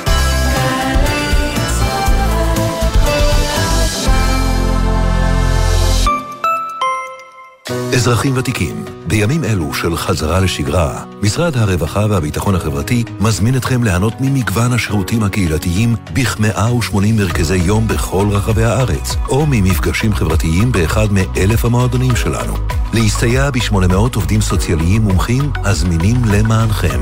[7.69, 14.73] אזרחים ותיקים, בימים אלו של חזרה לשגרה, משרד הרווחה והביטחון החברתי מזמין אתכם ליהנות ממגוון
[14.73, 22.53] השירותים הקהילתיים בכ-180 מרכזי יום בכל רחבי הארץ, או ממפגשים חברתיים באחד מאלף המועדונים שלנו.
[22.93, 26.99] להסתייע ב-800 עובדים סוציאליים מומחים הזמינים למענכם.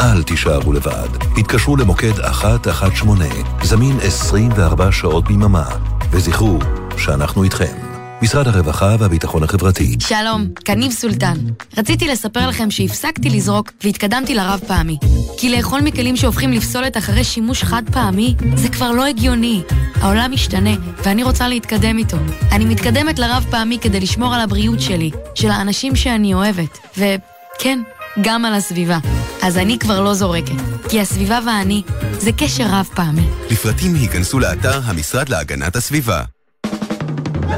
[0.00, 1.08] אל תישארו לבד.
[1.36, 3.28] התקשרו למוקד 118,
[3.62, 5.64] זמין 24 שעות ביממה,
[6.10, 6.58] וזכרו
[6.96, 7.91] שאנחנו איתכם.
[8.22, 9.96] משרד הרווחה והביטחון החברתי.
[9.98, 11.36] שלום, כניב סולטן.
[11.78, 14.98] רציתי לספר לכם שהפסקתי לזרוק והתקדמתי לרב פעמי.
[15.38, 19.62] כי לאכול מכלים שהופכים לפסולת אחרי שימוש חד פעמי, זה כבר לא הגיוני.
[19.94, 20.70] העולם משתנה,
[21.04, 22.16] ואני רוצה להתקדם איתו.
[22.52, 27.78] אני מתקדמת לרב פעמי כדי לשמור על הבריאות שלי, של האנשים שאני אוהבת, וכן,
[28.22, 28.98] גם על הסביבה.
[29.42, 31.82] אז אני כבר לא זורקת, כי הסביבה ואני
[32.18, 33.26] זה קשר רב פעמי.
[33.50, 36.22] לפרטים היכנסו לאתר המשרד להגנת הסביבה.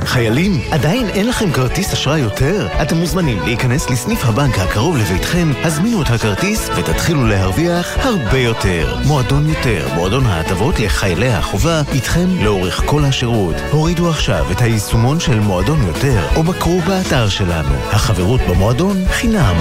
[0.05, 2.69] חיילים, עדיין אין לכם כרטיס אשראי יותר?
[2.83, 8.97] אתם מוזמנים להיכנס לסניף הבנק הקרוב לביתכם, הזמינו את הכרטיס ותתחילו להרוויח הרבה יותר.
[9.07, 13.57] מועדון יותר, מועדון ההטבות לחיילי החובה, איתכם לאורך כל השירות.
[13.71, 17.75] הורידו עכשיו את היישומון של מועדון יותר, או בקרו באתר שלנו.
[17.93, 19.57] החברות במועדון חינם.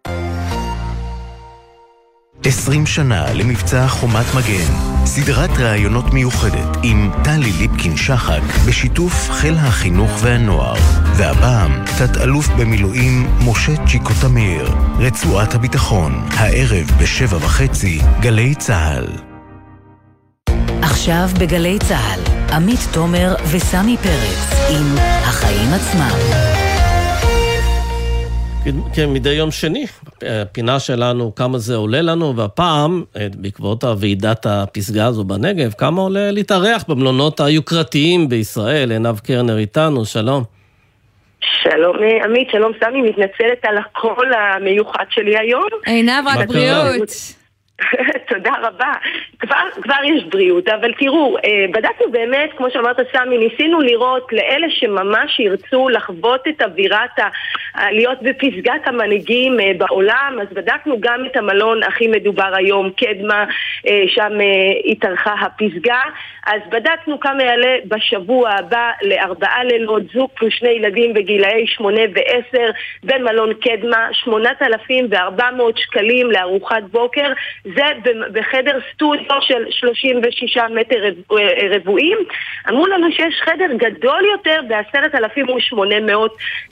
[2.46, 5.04] 20 שנה למבצע חומת מגן.
[5.06, 10.74] סדרת ראיונות מיוחדת עם טלי ליפקין-שחק בשיתוף חיל החינוך והנוער.
[11.16, 14.74] והפעם, תת-אלוף במילואים משה צ'יקו תמיר.
[14.98, 19.06] רצועת הביטחון, הערב בשבע וחצי, גלי צה"ל.
[20.82, 22.20] עכשיו בגלי צה"ל,
[22.52, 26.53] עמית תומר וסמי פרץ עם החיים עצמם.
[28.94, 29.86] כן, מדי יום שני,
[30.22, 36.30] הפינה שלנו, כמה זה עולה לנו, והפעם, אה, בעקבות ועידת הפסגה הזו בנגב, כמה עולה
[36.30, 38.90] להתארח במלונות היוקרתיים בישראל.
[38.90, 40.44] עינב קרנר איתנו, שלום.
[41.62, 45.68] שלום עמית, שלום סמי, מתנצלת על הקול המיוחד שלי היום.
[45.86, 47.43] עינב, רק בריאות.
[48.28, 48.92] תודה רבה.
[49.38, 54.66] כבר, כבר יש בריאות, אבל תראו, אה, בדקנו באמת, כמו שאמרת סמי, ניסינו לראות לאלה
[54.70, 57.28] שממש ירצו לחוות את אווירת ה...
[57.90, 63.44] להיות בפסגת המנהיגים אה, בעולם, אז בדקנו גם את המלון הכי מדובר היום, קדמה,
[63.88, 64.32] אה, שם
[64.84, 66.00] התארחה הפסגה,
[66.46, 72.70] אז בדקנו כמה יעלה בשבוע הבא לארבעה לילות, זוג פלוס שני ילדים בגילאי שמונה ועשר,
[73.04, 77.32] במלון קדמה, שמונת אלפים וארבע מאות שקלים לארוחת בוקר,
[77.64, 77.84] זה
[78.32, 81.04] בחדר סטודיו של 36 מטר
[81.74, 82.18] רבועים.
[82.68, 86.14] אמרו לנו שיש חדר גדול יותר ב-10,800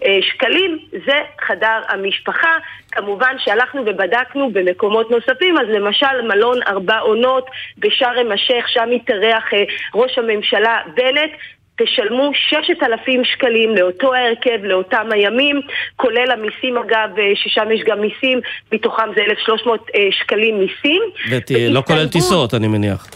[0.05, 2.57] אה, שקלים, זה חדר המשפחה.
[2.93, 9.65] כמובן שהלכנו ובדקנו במקומות נוספים, אז למשל מלון ארבע עונות בשארם א-שייח, שם התארח אה,
[9.95, 11.31] ראש הממשלה בנט.
[11.79, 15.61] תשלמו 6,000 שקלים לאותו ההרכב, לאותם הימים,
[15.97, 18.41] כולל המיסים אגב, אה, ששם יש גם מיסים,
[18.73, 21.03] מתוכם זה 1,300 אה, שקלים מיסים.
[21.51, 23.07] ולא כולל טיסות, אני מניח.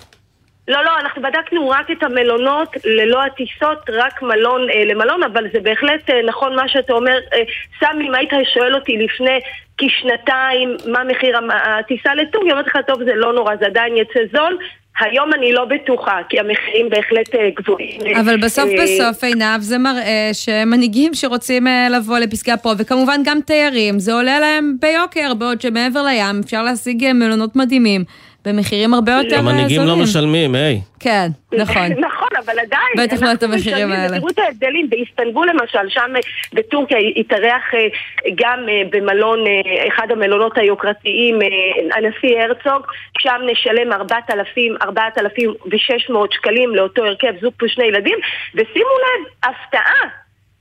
[0.69, 5.61] לא, לא, אנחנו בדקנו רק את המלונות, ללא הטיסות, רק מלון אה, למלון, אבל זה
[5.61, 7.19] בהחלט אה, נכון מה שאתה אומר.
[7.33, 7.39] אה,
[7.81, 9.41] סמי, אם היית שואל אותי לפני
[9.79, 11.39] כשנתיים מה מחיר
[11.79, 14.59] הטיסה לטורקיה, אמרתי לך, טוב, זה לא נורא, זה עדיין יצא זול.
[15.01, 18.01] היום אני לא בטוחה, כי המחירים בהחלט אה, גבוהים.
[18.21, 23.39] אבל בסוף אה, בסוף, עינב, זה מראה שמנהיגים שרוצים אה, לבוא לפסגה פה, וכמובן גם
[23.47, 28.05] תיירים, זה עולה להם ביוקר, בעוד שמעבר לים אפשר להשיג מלונות מדהימים
[28.47, 29.49] במחירים הרבה יותר אה, זולים.
[29.49, 30.81] המנהיגים לא משלמים, היי.
[31.01, 31.87] כן, נכון.
[32.09, 34.17] נכון, אבל עדיין, בטח לא את אנחנו המחירים האלה.
[34.17, 36.21] ותראו את ההבדלים, באיסטנבול למשל, שם אה,
[36.53, 37.87] בטורקיה התארח אה,
[38.35, 41.49] גם אה, במלון, אה, אחד המלונות היוקרתיים, אה,
[41.97, 42.87] הנשיא הרצוג,
[43.19, 48.19] שם נשלם 4,000, 4,600 שקלים לאותו הרכב זוג פלוס שני ילדים,
[48.55, 50.03] ושימו לב, הפתעה,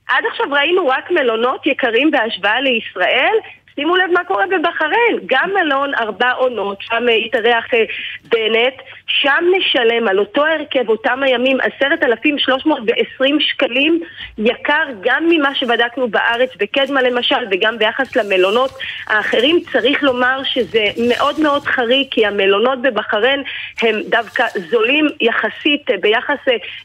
[0.08, 3.36] עד עכשיו ראינו רק מלונות יקרים בהשוואה לישראל,
[3.76, 7.84] שימו לב מה קורה בבחריין, גם מלון ארבע עונות, שם אה, התארח אה,
[8.24, 8.74] בנט,
[9.06, 14.00] שם נשלם על אותו הרכב, אותם הימים, עשרת אלפים שלוש מאות ועשרים שקלים,
[14.38, 18.70] יקר גם ממה שבדקנו בארץ, בקדמה למשל, וגם ביחס למלונות
[19.06, 19.60] האחרים.
[19.72, 23.42] צריך לומר שזה מאוד מאוד חריג, כי המלונות בבחריין
[23.82, 26.38] הם דווקא זולים יחסית אה, ביחס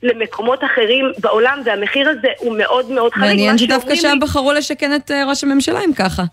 [0.04, 3.30] למקומות אחרים בעולם, והמחיר הזה הוא מאוד מאוד חריג.
[3.30, 6.24] מעניין שדווקא שם בחרו לשכן את ראש הממשלה אם ככה.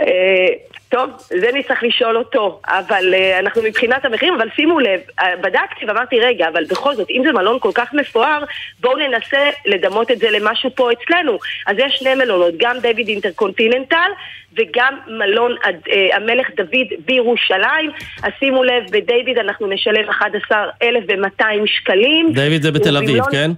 [0.00, 0.46] אה,
[0.88, 5.86] טוב, זה נצטרך לשאול אותו, אבל אה, אנחנו מבחינת המחירים, אבל שימו לב, אה, בדקתי
[5.86, 8.44] ואמרתי, רגע, אבל בכל זאת, אם זה מלון כל כך מפואר,
[8.80, 11.38] בואו ננסה לדמות את זה למשהו פה אצלנו.
[11.66, 14.10] אז יש שני מלונות, גם דיוויד אינטרקונטיננטל
[14.56, 17.90] וגם מלון אה, המלך דוד בירושלים.
[18.22, 22.32] אז שימו לב, בדיוויד אנחנו נשלם 11,200 שקלים.
[22.32, 23.50] דיוויד זה בתל אביב, כן?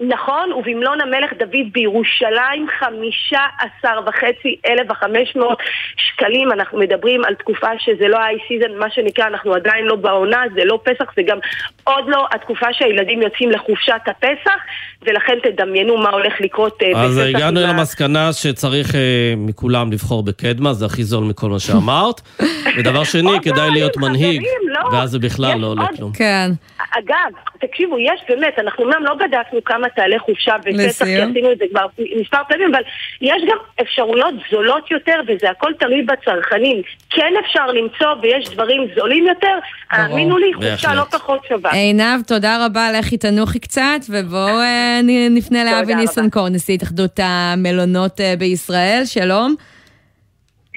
[0.00, 5.58] נכון, ובמלון המלך דוד בירושלים חמישה עשר וחצי אלף וחמש מאות
[5.96, 6.52] שקלים.
[6.52, 10.64] אנחנו מדברים על תקופה שזה לא high season, מה שנקרא, אנחנו עדיין לא בעונה, זה
[10.64, 11.38] לא פסח, זה גם
[11.84, 14.56] עוד לא התקופה שהילדים יוצאים לחופשת הפסח,
[15.02, 17.36] ולכן תדמיינו מה הולך לקרות אה, אז בפסח.
[17.36, 19.00] הגענו עם ה- למסקנה שצריך אה,
[19.36, 22.20] מכולם לבחור בקדמה, זה הכי זול מכל מה שאמרת.
[22.78, 24.88] ודבר שני, כדאי להיות מנהיג, לא.
[24.92, 26.12] ואז זה בכלל לא עולה עוד- כלום.
[26.12, 26.50] כן.
[26.98, 27.30] אגב,
[27.60, 31.22] תקשיבו, יש באמת, אנחנו אומנם לא בדקנו כמה תעלה חופשה בפסח, כי.
[31.22, 31.86] עשינו את זה כבר
[32.20, 32.82] מספר פעמים, אבל
[33.20, 36.82] יש גם אפשרויות זולות יותר, וזה הכל תלוי בצרכנים.
[37.10, 39.58] כן אפשר למצוא, ויש דברים זולים יותר,
[39.90, 41.70] האמינו לי, חופשה לא פחות שווה.
[41.72, 46.00] עינב, תודה רבה, לכי תנוחי קצת, ובואו אה, נפנה לאבי רבה.
[46.00, 49.54] ניסנקור, נשיא התאחדות המלונות אה, בישראל, שלום.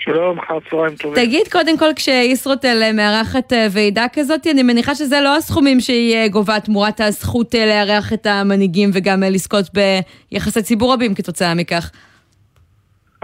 [0.05, 1.25] שלום, אחר צהריים טובים.
[1.25, 6.15] תגיד, קודם כל, כשישרוטל אה, מארחת אה, ועידה כזאת, אני מניחה שזה לא הסכומים שהיא
[6.15, 11.91] אה, גובה תמורת הזכות לארח את המנהיגים וגם לזכות ביחסי ציבור רבים כתוצאה מכך.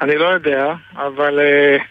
[0.01, 1.81] אני לא יודע, אבל uh,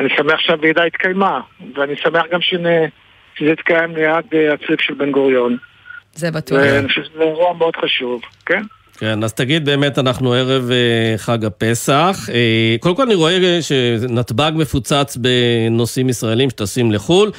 [0.00, 1.40] אני שמח שהוועידה התקיימה,
[1.74, 5.56] ואני שמח גם שזה התקיים ליד uh, הצריף של בן גוריון.
[6.12, 6.58] זה בטוח.
[6.58, 8.62] ואני חושב שזה אירוע מאוד חשוב, כן?
[9.00, 12.16] כן, אז תגיד, באמת, אנחנו ערב אה, חג הפסח.
[12.32, 17.30] אה, קודם כל אני רואה שנתב"ג מפוצץ בנוסעים ישראלים שטסים לחו"ל,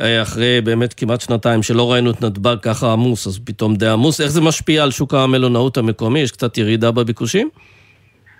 [0.00, 4.20] אה, אחרי באמת כמעט שנתיים שלא ראינו את נתב"ג ככה עמוס, אז פתאום די עמוס.
[4.20, 6.20] איך זה משפיע על שוק המלונאות המקומי?
[6.20, 7.48] יש קצת ירידה בביקושים?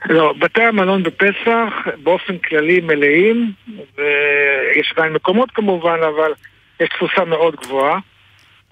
[0.09, 1.73] לא, בתי המלון בפסח
[2.03, 6.33] באופן כללי מלאים, ויש עדיין מקומות כמובן, אבל
[6.81, 7.99] יש תפוסה מאוד גבוהה.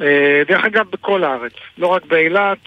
[0.00, 2.58] אה, דרך אגב, בכל הארץ, לא רק באילת,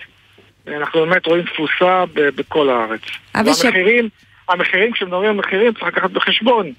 [0.76, 3.02] אנחנו באמת רואים תפוסה בכל הארץ.
[3.36, 4.10] אבל ש- והמחירים,
[4.50, 6.72] המחירים, כשמדברים על מחירים, צריך לקחת בחשבון.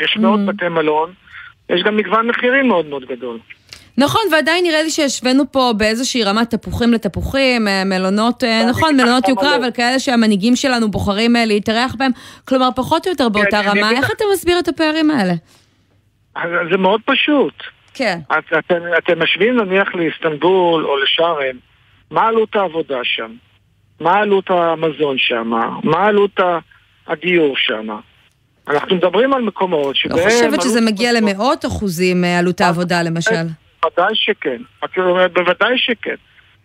[0.00, 1.12] יש מאות בתי מלון,
[1.70, 3.38] יש גם מגוון מחירים מאוד מאוד גדול.
[3.98, 9.28] נכון, ועדיין נראה לי שהשווינו פה באיזושהי רמת תפוחים לתפוחים, אה, מלונות, אה, נכון, מלונות
[9.28, 12.10] יוקרה, אבל כאלה שהמנהיגים שלנו בוחרים אה, להתארח בהם,
[12.48, 13.90] כלומר, פחות או יותר באותה כן, רמה.
[13.90, 15.32] איך אתה מסביר את הפערים האלה?
[16.70, 17.54] זה מאוד פשוט.
[17.94, 18.18] כן.
[18.38, 21.56] את, אתם, אתם משווים נניח לאיסטנבול או לשארם,
[22.10, 23.30] מה עלות העבודה שם?
[24.00, 25.50] מה עלות המזון שם?
[25.84, 26.40] מה עלות
[27.06, 27.88] הדיור שם?
[28.68, 30.18] אנחנו מדברים על מקומות לא שבהם...
[30.30, 33.34] חושבת שזה עלות- מגיע למאות אחוזים אה, עלות העבודה, למשל.
[33.82, 34.62] בוודאי שכן.
[34.84, 36.14] את אומרת, בוודאי שכן.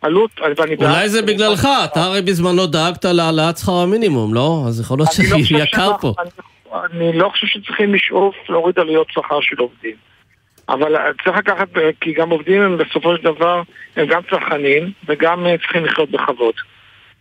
[0.01, 4.63] עלות, ואני בעד- אולי זה בגללך, אתה הרי בזמנו דאגת להעלאת שכר המינימום, לא?
[4.67, 6.21] אז יכול להיות אני לא שיקר שאנחנו- פה.
[6.21, 6.29] אני,
[7.09, 9.95] אני לא חושב שצריכים לשאוף להוריד עלויות שכר של עובדים.
[10.69, 13.61] אבל אה, צריך לקחת, אה, כי גם עובדים הם בסופו של דבר,
[13.95, 16.53] הם גם צרכנים וגם אה, צריכים לחיות בכבוד.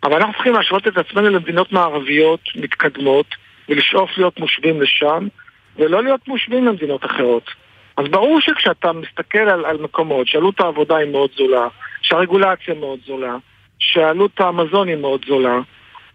[0.04, 3.26] אבל אנחנו צריכים להשוות את עצמנו למדינות מערביות מתקדמות
[3.68, 5.28] ולשאוף להיות מושווים לשם,
[5.76, 7.50] ולא להיות מושווים למדינות אחרות.
[7.96, 11.68] אז ברור שכשאתה מסתכל על, על מקומות שעלות העבודה היא מאוד זולה,
[12.02, 13.36] שהרגולציה מאוד זולה,
[13.78, 15.58] שעלות המזון היא מאוד זולה,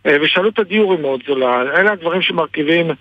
[0.08, 2.92] ושעלות הדיור היא מאוד זולה, אלה הדברים שמרכיבים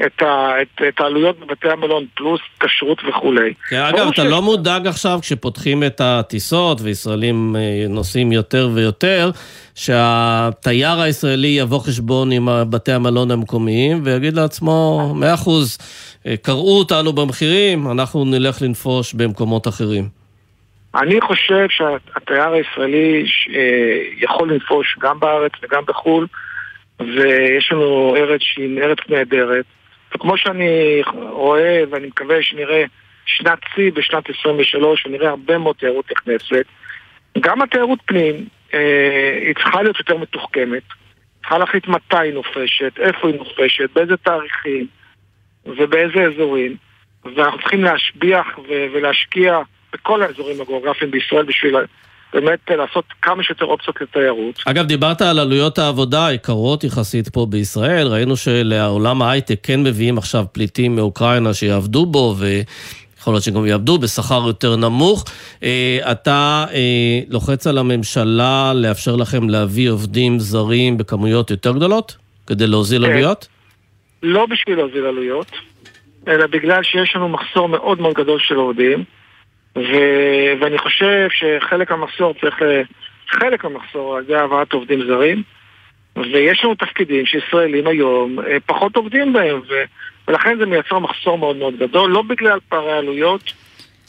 [0.00, 3.54] את, ה, את, את העלויות בבתי המלון, פלוס כשרות וכולי.
[3.68, 4.26] כן, אגב, אתה ש...
[4.26, 9.30] לא מודאג עכשיו כשפותחים את הטיסות וישראלים אה, נוסעים יותר ויותר,
[9.74, 15.78] שהתייר הישראלי יבוא חשבון עם בתי המלון המקומיים ויגיד לעצמו, מאה אחוז,
[16.26, 20.22] אה, קראו אותנו במחירים, אנחנו נלך לנפוש במקומות אחרים.
[20.94, 23.24] אני חושב שהתייר הישראלי
[23.54, 26.26] אה, יכול לנפוש גם בארץ וגם בחו"ל,
[27.00, 29.64] ויש לנו ארץ שהיא ארץ נהדרת.
[30.14, 32.84] וכמו שאני רואה ואני מקווה שנראה
[33.26, 36.64] שנת שיא בשנת 23 ונראה הרבה מאוד תיירות נכנסת,
[37.40, 40.82] גם התיירות פנים אה, היא צריכה להיות יותר מתוחכמת,
[41.40, 44.86] צריכה להחליט מתי היא נופשת, איפה היא נופשת, באיזה תאריכים
[45.66, 46.76] ובאיזה אזורים,
[47.24, 49.60] ואנחנו צריכים להשביח ולהשקיע
[49.92, 51.76] בכל האזורים הגיאוגרפיים בישראל בשביל
[52.34, 54.62] באמת לעשות כמה שיותר אופציות לתיירות.
[54.64, 58.06] אגב, דיברת על עלויות העבודה היקרות יחסית פה בישראל.
[58.06, 64.42] ראינו שלעולם ההייטק כן מביאים עכשיו פליטים מאוקראינה שיעבדו בו, ויכול להיות שגם יעבדו בשכר
[64.46, 65.24] יותר נמוך.
[65.62, 72.16] אה, אתה אה, לוחץ על הממשלה לאפשר לכם להביא עובדים זרים בכמויות יותר גדולות,
[72.46, 73.04] כדי להוזיל.
[73.04, 73.48] עלויות?
[74.22, 75.50] לא בשביל להוזיל עלויות,
[76.28, 79.04] אלא בגלל שיש לנו מחסור מאוד מאוד גדול של עובדים.
[79.76, 82.62] ו- ואני חושב שחלק המחסור צריך,
[83.28, 85.42] חלק המחסור על ידי הבאת עובדים זרים,
[86.16, 89.84] ויש לנו תפקידים שישראלים היום אה, פחות עובדים בהם, ו-
[90.28, 93.52] ולכן זה מייצר מחסור מאוד מאוד גדול, לא בגלל פערי עלויות,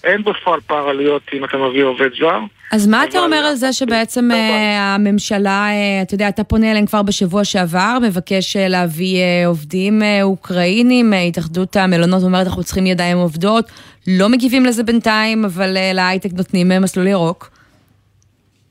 [0.03, 2.39] אין בפועל פער עלויות אם אתה מביא עובד זר.
[2.71, 6.85] אז מה אתה אומר על זה שבעצם אה, הממשלה, אה, אתה יודע, אתה פונה אליהם
[6.85, 13.65] כבר בשבוע שעבר, מבקש להביא עובדים אוקראינים, התאחדות המלונות אומרת, אנחנו צריכים ידיים עובדות,
[14.07, 17.49] לא מגיבים לזה בינתיים, אבל להייטק נותנים מסלול ירוק.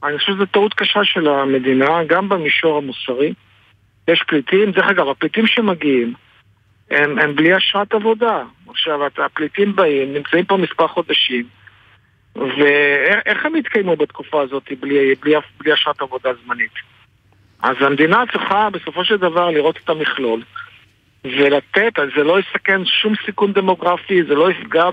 [0.05, 3.33] אני חושב שזו טעות קשה של המדינה, גם במישור המוסרי.
[4.09, 6.15] יש פליטים, דרך אגב, הפליטים שמגיעים
[6.93, 8.43] הם, הם בלי אשרת עבודה.
[8.69, 11.45] עכשיו, הפליטים באים, נמצאים פה מספר חודשים,
[12.37, 16.73] ואיך הם יתקיימו בתקופה הזאת בלי, בלי, בלי אשרת עבודה זמנית?
[17.63, 20.43] אז המדינה צריכה בסופו של דבר לראות את המכלול
[21.25, 24.91] ולתת, אז זה לא יסכן שום סיכון דמוגרפי, זה לא יפגע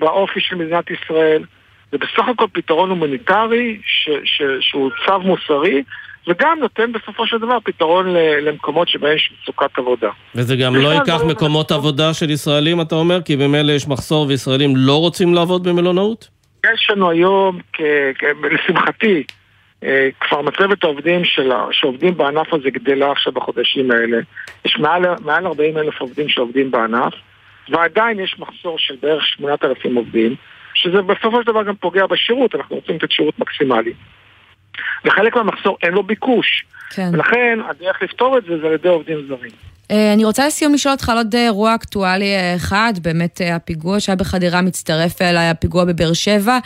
[0.00, 1.44] באופי של מדינת ישראל.
[1.92, 5.82] זה בסך הכל פתרון הומניטרי ש, ש, שהוא צו מוסרי
[6.28, 8.06] וגם נותן בסופו של דבר פתרון
[8.42, 10.10] למקומות שבהם יש מצוקת עבודה.
[10.34, 13.22] וזה גם לא ייקח לא מקומות עבודה של ישראלים, אתה אומר?
[13.22, 16.28] כי במילא יש מחסור וישראלים לא רוצים לעבוד במלונאות?
[16.74, 17.58] יש לנו היום.
[18.50, 19.22] לשמחתי,
[19.84, 24.18] אה, כבר מצבת העובדים שלה, שעובדים בענף הזה גדלה עכשיו בחודשים האלה.
[24.64, 27.12] יש מעל, מעל 40 אלף עובדים שעובדים בענף,
[27.68, 30.34] ועדיין יש מחסור של בערך 8,000 עובדים,
[30.74, 33.92] שזה בסופו של דבר גם פוגע בשירות, אנחנו רוצים לתת שירות מקסימלי.
[35.04, 36.64] וחלק מהמחסור אין לו ביקוש.
[36.90, 37.10] כן.
[37.12, 39.50] ולכן הדרך לפתור את זה זה על ידי עובדים זרים.
[39.90, 44.00] אה, אני רוצה לסיום לשאול אותך על עוד אירוע אקטואלי אה, אחד, באמת אה, הפיגוע
[44.00, 46.58] שהיה בחדירה מצטרף אליי, הפיגוע בבאר שבע.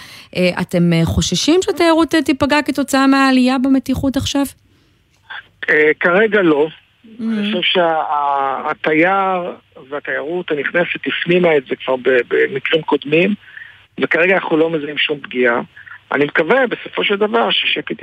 [0.61, 4.43] אתם חוששים שהתיירות תיפגע כתוצאה מהעלייה במתיחות עכשיו?
[6.01, 6.67] כרגע לא.
[6.69, 7.23] Mm-hmm.
[7.23, 9.53] אני חושב שהתייר
[9.91, 11.95] והתיירות הנכנסת הפנימה את זה כבר
[12.29, 13.35] במקרים קודמים,
[14.01, 15.61] וכרגע אנחנו לא מזהים שום פגיעה.
[16.13, 18.03] אני מקווה בסופו של דבר ששקט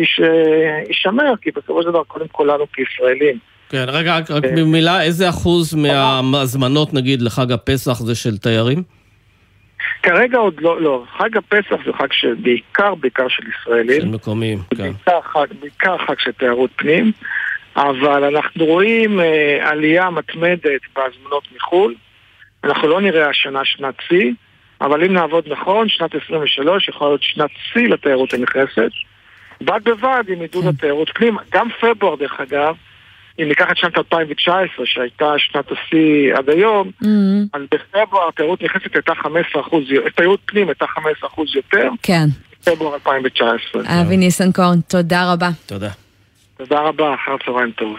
[0.87, 3.37] יישמר, כי בסופו של דבר קודם כל לנו כישראלים.
[3.69, 5.75] כן, רגע, רק, רק במילה, איזה אחוז
[6.23, 8.83] מההזמנות, נגיד, לחג הפסח זה של תיירים?
[10.03, 11.03] כרגע עוד לא, לא.
[11.17, 14.01] חג הפסח זה חג שבעיקר, בעיקר של ישראלים.
[14.01, 14.83] של מקומיים, כן.
[14.83, 17.11] בעיקר חג, בעיקר חג של תיירות פנים,
[17.75, 21.95] אבל אנחנו רואים אה, עלייה מתמדת בהזמנות מחו"ל.
[22.63, 24.33] אנחנו לא נראה השנה שנת שיא,
[24.81, 28.91] אבל אם נעבוד נכון, שנת 23 יכולה להיות שנת שיא לתיירות הנכנסת.
[29.61, 30.69] בד בבד עם עידוד כן.
[30.69, 32.75] התיירות פנים, גם פברואר דרך אגב,
[33.39, 37.07] אם ניקח את שנת 2019, שהייתה שנת השיא עד היום, mm-hmm.
[37.53, 39.83] אז בפברואר תיירות נכנסת הייתה 15 אחוז,
[40.15, 41.89] תיירות פנים הייתה 15 אחוז יותר.
[42.03, 42.25] כן.
[42.61, 43.81] בפברואר 2019.
[44.01, 45.49] אבי ניסנקורן, תודה רבה.
[45.65, 45.89] תודה.
[46.57, 47.97] תודה רבה, אחר צהריים טוב.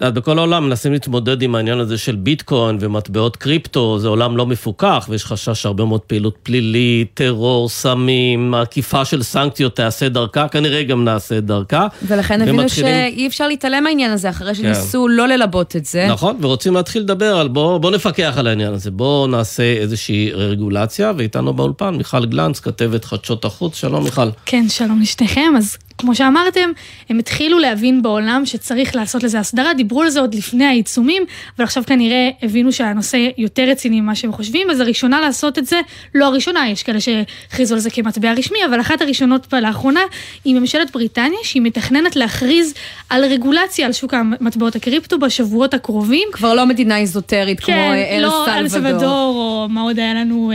[0.00, 5.06] בכל העולם מנסים להתמודד עם העניין הזה של ביטקוין ומטבעות קריפטו, זה עולם לא מפוקח
[5.10, 11.04] ויש חשש שהרבה מאוד פעילות פלילית, טרור, סמים, עקיפה של סנקציות תעשה דרכה, כנראה גם
[11.04, 11.86] נעשה דרכה.
[12.06, 13.10] ולכן הבינו ומתחילים...
[13.10, 15.16] שאי אפשר להתעלם מהעניין הזה אחרי שניסו כן.
[15.16, 16.06] לא ללבות את זה.
[16.10, 21.12] נכון, ורוצים להתחיל לדבר על בוא, בוא נפקח על העניין הזה, בוא נעשה איזושהי רגולציה,
[21.16, 24.28] ואיתנו באולפן מיכל גלנץ, כתבת חדשות החוץ, שלום מיכל.
[24.46, 26.70] כן, שלום לשניכם, אז כמו שאמרתם,
[27.08, 31.22] הם התחילו להבין בעולם שצריך לעשות לזה הסדרה, דיברו על זה עוד לפני העיצומים,
[31.56, 35.80] אבל עכשיו כנראה הבינו שהנושא יותר רציני ממה שהם חושבים, אז הראשונה לעשות את זה,
[36.14, 40.00] לא הראשונה, יש כאלה שהכריזו על זה כמטבע רשמי, אבל אחת הראשונות לאחרונה
[40.44, 42.74] היא ממשלת בריטניה, שהיא מתכננת להכריז
[43.10, 46.28] על רגולציה על שוק המטבעות הקריפטו בשבועות הקרובים.
[46.32, 50.52] כבר לא מדינה איזוטרית כן, כמו אל לא אל סלבדור, או מה עוד היה לנו...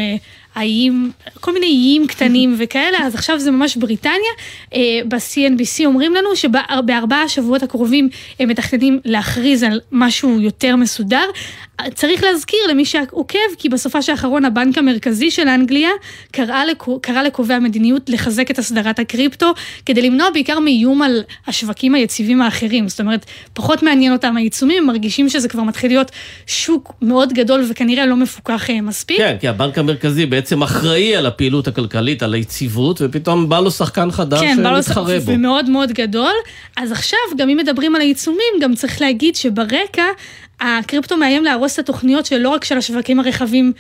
[0.60, 4.32] האיים, כל מיני איים קטנים וכאלה, אז עכשיו זה ממש בריטניה.
[4.74, 11.26] אה, ב-CNBC אומרים לנו שבארבעה שבועות הקרובים הם מתכננים להכריז על משהו יותר מסודר.
[11.94, 15.90] צריך להזכיר למי שעוקב, כי בסופה האחרון הבנק המרכזי של אנגליה
[16.32, 19.54] קרא, לקו, קרא לקובעי המדיניות לחזק את הסדרת הקריפטו,
[19.86, 22.88] כדי למנוע בעיקר מאיום על השווקים היציבים האחרים.
[22.88, 26.12] זאת אומרת, פחות מעניין אותם העיצומים, מרגישים שזה כבר מתחיל להיות
[26.48, 29.18] שוק מאוד גדול וכנראה לא מפוקח אה, מספיק.
[29.18, 34.12] כן, כי הבנק המרכזי בעצם אחראי על הפעילות הכלכלית, על היציבות, ופתאום בא לו שחקן
[34.12, 35.32] חדש כן, שמתחרה לו, בו.
[35.32, 36.34] ומאוד מאוד גדול.
[36.78, 40.04] אז עכשיו, גם אם מדברים על העיצומים, גם צריך להגיד שברקע
[40.60, 43.74] הקריפטו מאיים להרוס את התוכניות של לא רק של השווקים הרחבים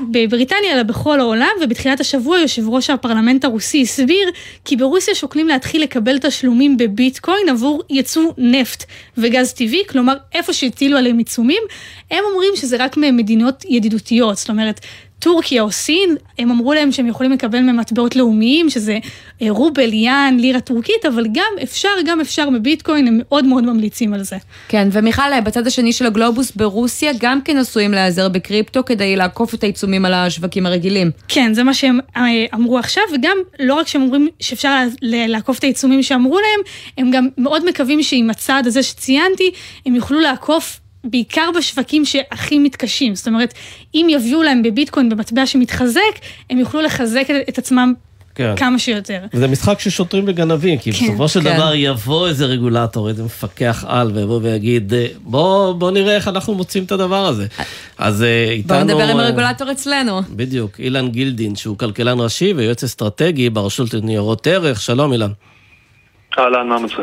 [0.00, 4.30] בבריטניה, אלא בכל העולם, ובתחילת השבוע יושב ראש הפרלמנט הרוסי הסביר
[4.64, 8.84] כי ברוסיה שוקלים להתחיל לקבל תשלומים בביטקוין עבור ייצוא נפט
[9.18, 11.62] וגז טבעי, כלומר איפה שהטילו עליהם עיצומים,
[12.10, 14.80] הם אומרים שזה רק ממדינות ידידותיות, זאת אומרת,
[15.22, 18.98] טורקיה או סין, הם אמרו להם שהם יכולים לקבל ממטבעות לאומיים, שזה
[19.42, 24.14] אה, רובל, יאן, לירה טורקית, אבל גם אפשר, גם אפשר בביטקוין, הם מאוד מאוד ממליצים
[24.14, 24.36] על זה.
[24.68, 29.62] כן, ומיכל, בצד השני של הגלובוס ברוסיה גם כן עשויים להיעזר בקריפטו כדי לעקוף את
[29.62, 31.10] העיצומים על השווקים הרגילים.
[31.28, 32.22] כן, זה מה שהם אה,
[32.54, 36.60] אמרו עכשיו, וגם לא רק שהם אומרים שאפשר לעקוף את העיצומים שאמרו להם,
[36.98, 39.50] הם גם מאוד מקווים שעם הצעד הזה שציינתי,
[39.86, 43.14] הם יוכלו לעקוף בעיקר בשווקים שהכי מתקשים.
[43.14, 43.54] זאת אומרת,
[43.94, 46.00] אם יביאו להם בביטקוין במטבע שמתחזק,
[46.50, 47.94] הם יוכלו לחזק את עצמם
[48.34, 48.54] כן.
[48.56, 49.18] כמה שיותר.
[49.32, 51.56] זה משחק של שוטרים וגנבים, כי כן, בסופו של כן.
[51.56, 56.84] דבר יבוא איזה רגולטור, איזה מפקח על, ויבוא ויגיד, בוא, בוא נראה איך אנחנו מוצאים
[56.84, 57.46] את הדבר הזה.
[57.98, 58.76] אז אה, איתנו...
[58.76, 60.20] בוא נדבר עם הרגולטור אצלנו.
[60.30, 64.80] בדיוק, אילן גילדין, שהוא כלכלן ראשי ויועץ אסטרטגי ברשות לניירות ערך.
[64.80, 65.30] שלום אילן.
[66.38, 67.02] אהלן, מה מצב?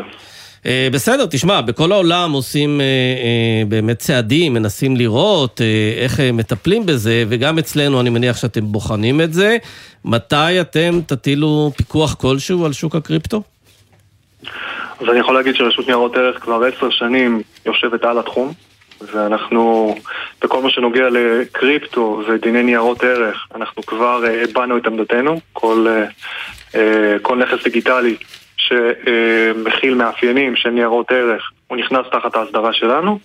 [0.66, 5.60] אה, בסדר, תשמע, בכל העולם עושים אה, אה, באמת צעדים, מנסים לראות
[5.96, 9.56] איך מטפלים בזה, וגם אצלנו אני מניח שאתם בוחנים את זה.
[10.04, 13.42] מתי אתם תטילו פיקוח כלשהו על שוק הקריפטו?
[15.00, 18.52] אז אני יכול להגיד שרשות ניירות ערך כבר עשר שנים יושבת על התחום,
[19.12, 19.94] ואנחנו,
[20.42, 25.40] בכל מה שנוגע לקריפטו ודיני ניירות ערך, אנחנו כבר הבענו את עמדתנו.
[25.52, 25.86] כל,
[27.22, 28.16] כל נכס דיגיטלי
[28.68, 33.18] שמכיל מאפיינים של ניירות ערך, הוא נכנס תחת ההסדרה שלנו,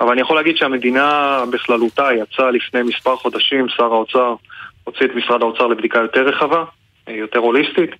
[0.00, 4.34] אבל אני יכול להגיד שהמדינה בכללותה יצאה לפני מספר חודשים, שר האוצר
[4.84, 6.64] הוציא את משרד האוצר לבדיקה יותר רחבה,
[7.08, 7.90] יותר הוליסטית,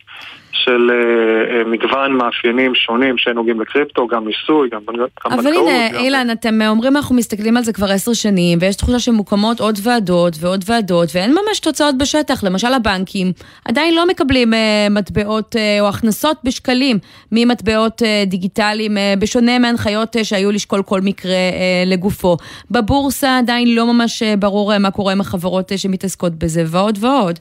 [0.55, 5.33] של uh, מגוון מאפיינים שונים שנוגעים לקריפטו, גם מיסוי, גם בנקאות.
[5.33, 5.99] אבל הנה, גם...
[5.99, 10.37] אילן, אתם אומרים אנחנו מסתכלים על זה כבר עשר שנים, ויש תחושה שמוקמות עוד ועדות
[10.41, 12.45] ועוד ועדות, ואין ממש תוצאות בשטח.
[12.45, 13.33] למשל הבנקים
[13.65, 14.57] עדיין לא מקבלים uh,
[14.91, 16.99] מטבעות uh, או הכנסות בשקלים
[17.33, 22.37] ממטבעות uh, דיגיטליים, uh, בשונה מהנחיות uh, שהיו לשקול כל מקרה uh, לגופו.
[22.71, 26.99] בבורסה עדיין לא ממש uh, ברור uh, מה קורה עם החברות uh, שמתעסקות בזה, ועוד
[27.01, 27.39] ועוד.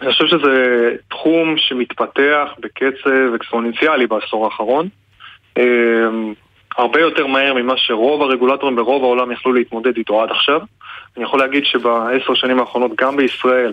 [0.00, 4.88] אני חושב שזה תחום שמתפתח בקצב אקספוננציאלי בעשור האחרון.
[5.58, 6.34] אמ,
[6.78, 10.60] הרבה יותר מהר ממה שרוב הרגולטורים ברוב העולם יכלו להתמודד איתו עד עכשיו.
[11.16, 13.72] אני יכול להגיד שבעשר שנים האחרונות גם בישראל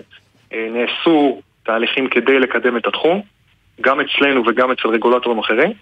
[0.52, 3.22] אה, נעשו תהליכים כדי לקדם את התחום,
[3.80, 5.72] גם אצלנו וגם אצל רגולטורים אחרים,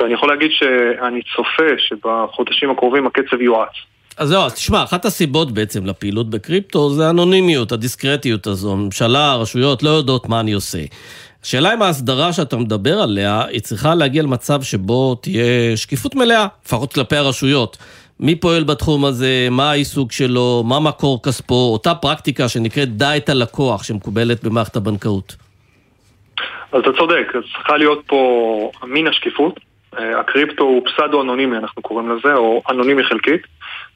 [0.00, 3.72] ואני יכול להגיד שאני צופה שבחודשים הקרובים הקצב יואץ.
[4.16, 8.76] אז זהו, אז תשמע, אחת הסיבות בעצם לפעילות בקריפטו זה האנונימיות, הדיסקרטיות הזו.
[8.76, 10.78] ממשלה, הרשויות לא יודעות מה אני עושה.
[11.44, 16.92] השאלה אם ההסדרה שאתה מדבר עליה, היא צריכה להגיע למצב שבו תהיה שקיפות מלאה, לפחות
[16.92, 17.76] כלפי הרשויות.
[18.20, 23.28] מי פועל בתחום הזה, מה העיסוק שלו, מה מקור כספו, אותה פרקטיקה שנקראת דע את
[23.28, 25.36] הלקוח שמקובלת במערכת הבנקאות.
[26.72, 29.60] אז אתה צודק, אז צריכה להיות פה מין השקיפות.
[29.98, 33.42] אה, הקריפטו הוא פסדו-אנונימי, אנחנו קוראים לזה, או אנונימי חלקית.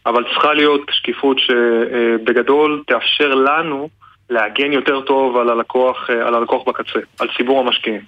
[0.06, 3.88] אבל צריכה להיות שקיפות שבגדול תאפשר לנו
[4.30, 8.00] להגן יותר טוב על הלקוח, על הלקוח בקצה, על ציבור המשקיעים.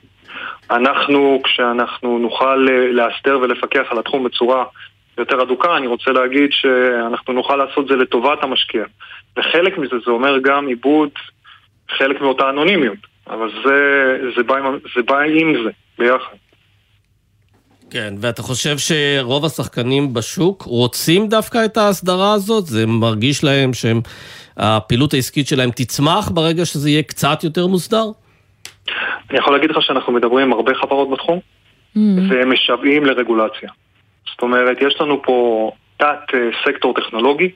[0.70, 2.56] אנחנו, כשאנחנו נוכל
[2.92, 4.64] לאסדר ולפקח על התחום בצורה
[5.18, 8.84] יותר אדוקה, אני רוצה להגיד שאנחנו נוכל לעשות זה לטובת המשקיע.
[9.36, 11.10] וחלק מזה זה אומר גם עיבוד
[11.90, 12.98] חלק מאותה אנונימיות,
[13.30, 14.54] אבל זה, זה, בא,
[14.96, 16.36] זה בא עם זה, ביחד.
[17.90, 22.66] כן, ואתה חושב שרוב השחקנים בשוק רוצים דווקא את ההסדרה הזאת?
[22.66, 28.04] זה מרגיש להם שהפעילות העסקית שלהם תצמח ברגע שזה יהיה קצת יותר מוסדר?
[29.30, 31.40] אני יכול להגיד לך שאנחנו מדברים עם הרבה חברות בתחום,
[31.96, 32.00] Mm.
[32.30, 33.70] והם משוועים לרגולציה.
[34.30, 37.50] זאת אומרת, יש לנו פה תת אה, סקטור טכנולוגי,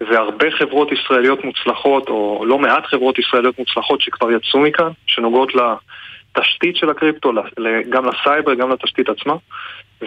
[0.00, 5.52] והרבה חברות ישראליות מוצלחות, או לא מעט חברות ישראליות מוצלחות שכבר יצאו מכאן, שנוגעות
[6.36, 7.32] לתשתית של הקריפטו,
[7.90, 9.34] גם לסייבר, גם לתשתית עצמה.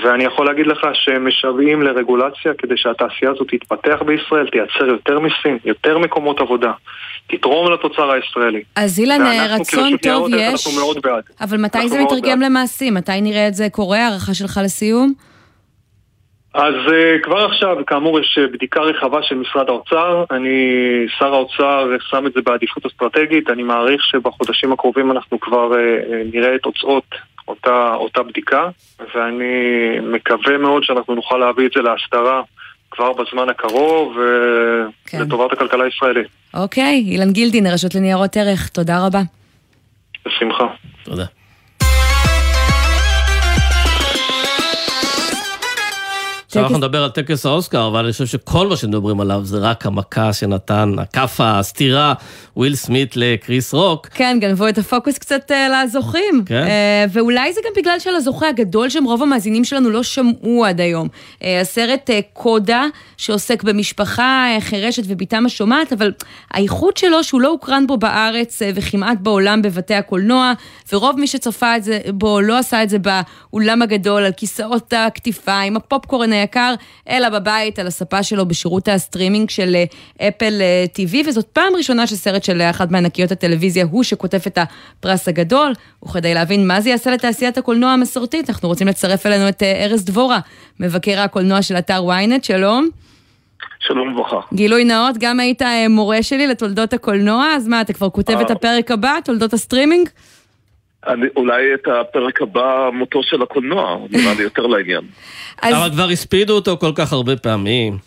[0.03, 5.57] ואני יכול להגיד לך שהם משוועים לרגולציה כדי שהתעשייה הזאת תתפתח בישראל, תייצר יותר מיסים,
[5.65, 6.71] יותר מקומות עבודה,
[7.27, 8.63] תתרום לתוצר הישראלי.
[8.75, 10.67] אז אילן, ואנחנו רצון טוב יש.
[11.41, 12.41] אבל מתי זה מתרגם.
[12.41, 12.93] למעשים?
[12.93, 14.07] מתי נראה את זה קורה?
[14.07, 15.13] הערכה שלך לסיום?
[16.55, 20.23] אז uh, כבר עכשיו, כאמור, יש אה, בדיקה רחבה של משרד האוצר.
[20.31, 20.59] אני,
[21.19, 23.49] שר האוצר שם את זה בעדיפות אסטרטגית.
[23.49, 25.75] אני מעריך שבחודשים הקרובים אנחנו כבר uh,
[26.33, 27.15] נראה את תוצאות
[27.47, 28.69] אותה, אותה בדיקה,
[29.15, 29.53] ואני
[30.01, 32.41] מקווה מאוד שאנחנו נוכל להביא את זה להסדרה
[32.91, 34.17] כבר בזמן הקרוב,
[35.05, 35.21] כן.
[35.21, 36.27] לטובת הכלכלה הישראלית.
[36.53, 39.21] אוקיי, אילן גילדין, הרשות לניירות ערך, תודה רבה.
[40.25, 40.67] בשמחה.
[41.03, 41.25] תודה.
[46.57, 49.85] עכשיו אנחנו נדבר על טקס האוסקר, אבל אני חושב שכל מה שמדברים עליו זה רק
[49.85, 52.13] המכה שנתן, הכאפה, הסטירה,
[52.57, 54.07] וויל סמית לקריס רוק.
[54.13, 56.43] כן, גנבו את הפוקוס קצת אה, לזוכים.
[56.45, 56.65] כן.
[56.65, 61.07] אה, ואולי זה גם בגלל שלזוכה הגדול שהם רוב המאזינים שלנו לא שמעו עד היום.
[61.07, 62.85] אה, הסרט אה, קודה,
[63.17, 66.11] שעוסק במשפחה אה, חירשת ובתם השומעת, אבל
[66.53, 70.53] הייחוד שלו שהוא לא הוקרן בו בארץ אה, וכמעט בעולם בבתי הקולנוע,
[70.93, 75.59] ורוב מי שצפה את זה בו לא עשה את זה באולם הגדול, על כיסאות הקטיפה,
[75.59, 76.73] עם הפופקורן היקר,
[77.09, 82.07] אלא בבית, על הספה שלו בשירות הסטרימינג של אה, אפל אה, TV, וזאת פעם ראשונה
[82.07, 85.73] שסרט של אחת מענקיות הטלוויזיה הוא שקוטף את הפרס הגדול,
[86.05, 90.05] וכדי להבין מה זה יעשה לתעשיית הקולנוע המסורתית, אנחנו רוצים לצרף אלינו את אה, ארז
[90.05, 90.39] דבורה,
[90.79, 92.89] מבקר הקולנוע של אתר ynet, שלום.
[93.79, 94.39] שלום וברכה.
[94.53, 98.51] גילוי נאות, גם היית אה, מורה שלי לתולדות הקולנוע, אז מה, אתה כבר כותב את
[98.51, 98.55] אה.
[98.55, 100.09] הפרק הבא, תולדות הסטרימינג?
[101.07, 105.01] אני, אולי את הפרק הבא, מותו של הקולנוע, נראה לי יותר לעניין.
[105.63, 107.97] אבל כבר הספידו אותו כל כך הרבה פעמים.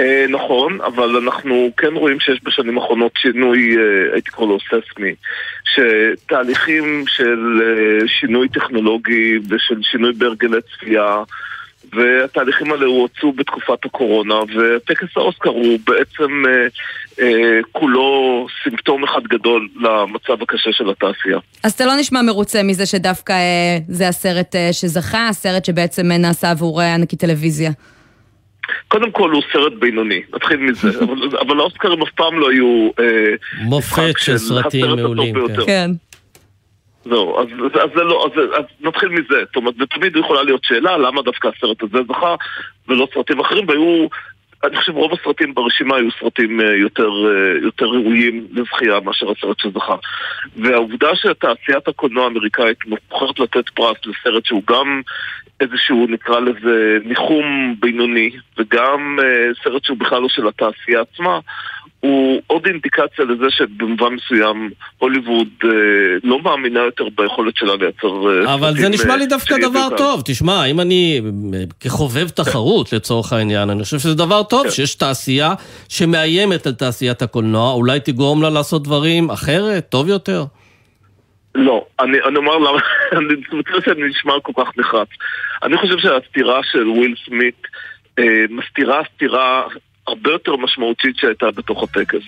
[0.00, 5.14] אה, נכון, אבל אנחנו כן רואים שיש בשנים האחרונות שינוי, אה, הייתי קורא לו סיסמי,
[5.64, 11.22] שתהליכים של אה, שינוי טכנולוגי ושל שינוי בהרגלי צפייה
[11.92, 16.66] והתהליכים האלה הואצו בתקופת הקורונה וטקס האוסקר הוא בעצם אה,
[17.20, 21.38] אה, כולו סימפטום אחד גדול למצב הקשה של התעשייה.
[21.62, 26.18] אז אתה לא נשמע מרוצה מזה שדווקא אה, זה הסרט אה, שזכה, הסרט שבעצם אה,
[26.18, 27.70] נעשה עבור אה, ענקי טלוויזיה.
[28.88, 32.90] קודם כל הוא סרט בינוני, נתחיל מזה, אבל, אבל האוסקרים אף פעם לא היו...
[33.00, 35.34] אה, מופת של סרטים מעולים.
[35.66, 35.90] כן.
[37.04, 37.46] זהו, אז,
[37.82, 39.44] אז זה לא, אז, אז נתחיל מזה.
[39.46, 42.34] זאת אומרת, ותמיד יכולה להיות שאלה למה דווקא הסרט הזה זכה
[42.88, 44.06] ולא סרטים אחרים, והיו,
[44.64, 49.58] אני חושב רוב הסרטים ברשימה היו סרטים אה, יותר, אה, יותר ראויים לזכייה מאשר הסרט
[49.58, 49.96] שזכה.
[50.56, 52.78] והעובדה שתעשיית הקולנוע האמריקאית
[53.10, 55.00] בוחרת לתת פרס לסרט שהוא גם
[55.60, 61.38] איזשהו, נקרא לזה, ניחום בינוני, וגם אה, סרט שהוא בכלל לא של התעשייה עצמה,
[62.04, 65.68] הוא עוד אינדיקציה לזה שבמובן מסוים הוליווד אה,
[66.24, 69.88] לא מאמינה יותר ביכולת שלה לייצר אה, אבל זה סרטים, נשמע אה, לי דווקא דבר
[69.88, 69.96] כאן.
[69.96, 70.22] טוב.
[70.24, 71.20] תשמע, אם אני
[71.54, 74.48] אה, כחובב תחרות לצורך העניין, אני חושב שזה דבר כן.
[74.48, 75.54] טוב שיש תעשייה
[75.88, 80.44] שמאיימת על תעשיית הקולנוע, אולי תגרום לה לעשות דברים אחרת, טוב יותר.
[81.54, 82.78] לא, אני, אני אומר למה,
[83.18, 85.08] אני מצטער שאני נשמע כל כך נחרץ.
[85.62, 87.66] אני חושב שהסתירה של וויל סמית
[88.18, 89.62] אה, מסתירה סתירה
[90.06, 92.22] הרבה יותר משמעותית שהייתה בתוך הטקס.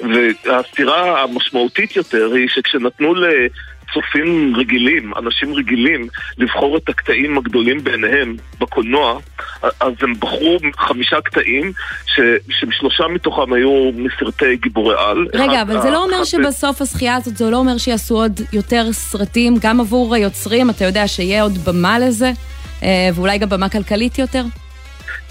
[0.00, 6.08] והסתירה המשמעותית יותר היא שכשנתנו לצופים רגילים, אנשים רגילים,
[6.38, 9.18] לבחור את הקטעים הגדולים בעיניהם בקולנוע,
[9.62, 11.72] אז הם בחרו חמישה קטעים,
[12.06, 15.26] ש, ששלושה מתוכם היו מסרטי גיבורי על.
[15.34, 18.92] רגע, אחד- אבל זה לא אומר שבסוף הזכייה הזאת, זה לא אומר שיעשו עוד יותר
[18.92, 22.32] סרטים, גם עבור היוצרים, אתה יודע שיהיה עוד במה לזה,
[22.82, 24.42] אה, ואולי גם במה כלכלית יותר?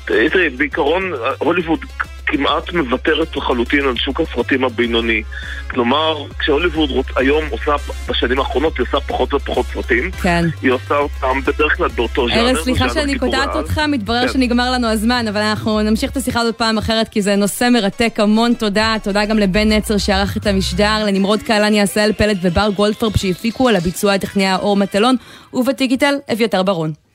[0.07, 1.79] תראי, בעיקרון הוליווד
[2.27, 5.23] כמעט מוותרת לחלוטין על שוק הסרטים הבינוני.
[5.69, 7.05] כלומר, כשהוליווד רוצ...
[7.15, 7.75] היום עושה,
[8.09, 10.11] בשנים האחרונות, היא עושה פחות ופחות סרטים.
[10.11, 10.45] כן.
[10.61, 12.49] היא עושה אותם בדרך כלל באותו ז'אנר.
[12.49, 13.55] ארז, סליחה שאני קוטעת.
[13.55, 14.33] אותך, מתברר כן.
[14.33, 18.15] שנגמר לנו הזמן, אבל אנחנו נמשיך את השיחה הזאת פעם אחרת, כי זה נושא מרתק,
[18.17, 18.95] המון תודה.
[19.03, 23.75] תודה גם לבן נצר שערך את המשדר, לנמרוד קהלני, עשהאל פלד ובר גולדפרב שהפיקו על
[23.75, 25.15] הביצוע הטכניה אור מטלון,
[25.53, 27.06] ובדיגיטל, אביתר ברון.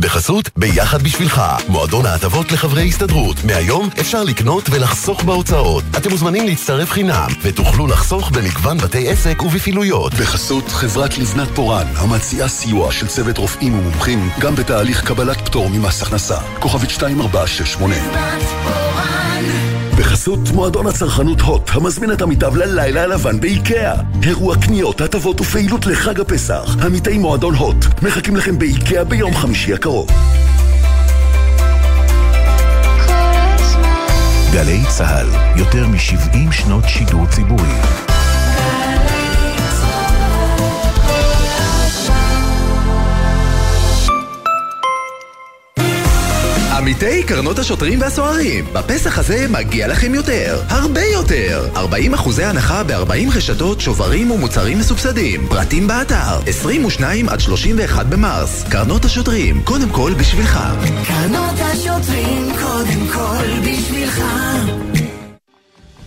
[0.00, 3.36] בחסות ביחד בשבילך, מועדון ההטבות לחברי הסתדרות.
[3.44, 5.84] מהיום אפשר לקנות ולחסוך בהוצאות.
[5.96, 10.14] אתם מוזמנים להצטרף חינם, ותוכלו לחסוך במגוון בתי עסק ובפעילויות.
[10.14, 16.02] בחסות חברת לבנת פורן, המציעה סיוע של צוות רופאים ומומחים, גם בתהליך קבלת פטור ממס
[16.02, 16.38] הכנסה.
[16.60, 17.94] כוכבית 2468
[19.98, 23.94] בחסות מועדון הצרכנות הוט, המזמין את עמיתיו ללילה הלבן באיקאה.
[24.22, 26.76] אירוע קניות, הטבות ופעילות לחג הפסח.
[26.84, 30.08] עמיתי מועדון הוט, מחכים לכם באיקאה ביום חמישי הקרוב.
[34.52, 38.17] גלי צה"ל, יותר מ-70 שנות שידור ציבורי.
[46.88, 51.68] עמיתי קרנות השוטרים והסוהרים, בפסח הזה מגיע לכם יותר, הרבה יותר.
[51.76, 55.46] 40 אחוזי הנחה ב-40 רשתות, שוברים ומוצרים מסובסדים.
[55.48, 58.64] פרטים באתר, 22 עד 31 במרס.
[58.70, 60.60] קרנות השוטרים, קודם כל בשבילך.
[61.06, 64.22] קרנות השוטרים, קודם כל בשבילך.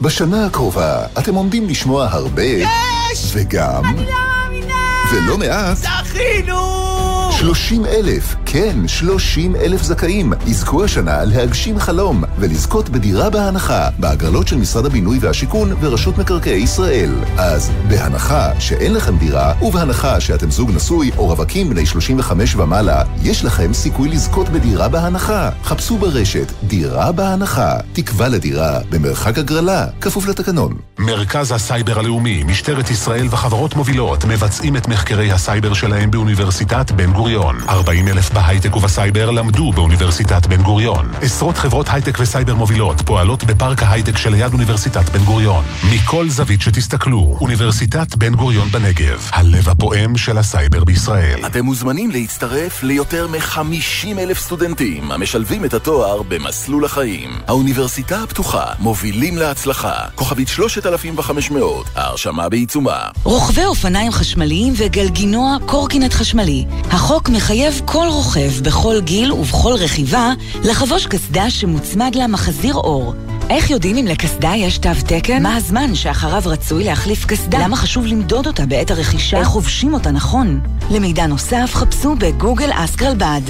[0.02, 2.44] בשנה הקרובה אתם עומדים לשמוע הרבה...
[2.44, 3.32] יש!
[3.34, 3.86] וגם...
[3.86, 4.76] אני לא מאמינה!
[5.14, 5.78] ולא מעט...
[5.78, 7.21] זכינו!
[7.32, 14.58] 30 אלף, כן, 30 אלף זכאים, יזכו השנה להגשים חלום ולזכות בדירה בהנחה, בהגרלות של
[14.58, 17.12] משרד הבינוי והשיכון ורשות מקרקעי ישראל.
[17.38, 23.46] אז בהנחה שאין לכם דירה, ובהנחה שאתם זוג נשוי או רווקים בני 35 ומעלה, יש
[23.46, 25.50] לכם סיכוי לזכות בדירה בהנחה.
[25.64, 30.78] חפשו ברשת דירה בהנחה, תקווה לדירה במרחק הגרלה, כפוף לתקנון.
[31.00, 37.21] מרכז הסייבר הלאומי, משטרת ישראל וחברות מובילות מבצעים את מחקרי הסייבר שלהם באוניברסיטת בן גוריון.
[37.70, 41.12] 40 אלף בהייטק ובסייבר למדו באוניברסיטת בן גוריון.
[41.22, 45.64] עשרות חברות הייטק וסייבר מובילות פועלות בפארק ההייטק שליד אוניברסיטת בן גוריון.
[45.94, 51.46] מכל זווית שתסתכלו, אוניברסיטת בן גוריון בנגב, הלב הפועם של הסייבר בישראל.
[51.46, 57.30] אתם מוזמנים להצטרף ליותר מ-50 אלף סטודנטים המשלבים את התואר במסלול החיים.
[57.48, 59.94] האוניברסיטה הפתוחה, מובילים להצלחה.
[60.16, 63.00] כוכבית 3500, ההרשמה בעיצומה.
[63.24, 66.66] רוכבי אופניים חשמליים וגלגינוע קורקינט חשמלי.
[66.92, 70.34] החוק החוק מחייב כל רוכב בכל גיל ובכל רכיבה
[70.64, 73.14] לחבוש קסדה שמוצמד לה מחזיר אור.
[73.50, 75.44] איך יודעים אם לקסדה יש תו תקן?
[75.44, 77.60] מה הזמן שאחריו רצוי להחליף קסדה?
[77.64, 79.38] למה חשוב למדוד אותה בעת הרכישה?
[79.38, 80.60] איך חובשים אותה נכון?
[80.92, 83.42] למידע נוסף חפשו בגוגל אסקרלבד.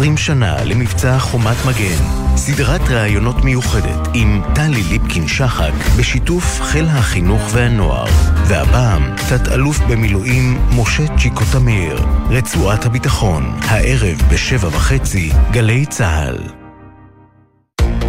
[0.00, 2.04] 20 שנה למבצע חומת מגן.
[2.36, 8.06] סדרת ראיונות מיוחדת עם טלי ליפקין-שחק בשיתוף חיל החינוך והנוער.
[8.46, 16.38] והפעם, תת-אלוף במילואים משה צ'יקו תמיר, רצועת הביטחון, הערב בשבע וחצי, גלי צה"ל.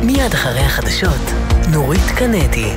[0.03, 1.31] מיד אחרי החדשות,
[1.71, 2.73] נורית קנדי.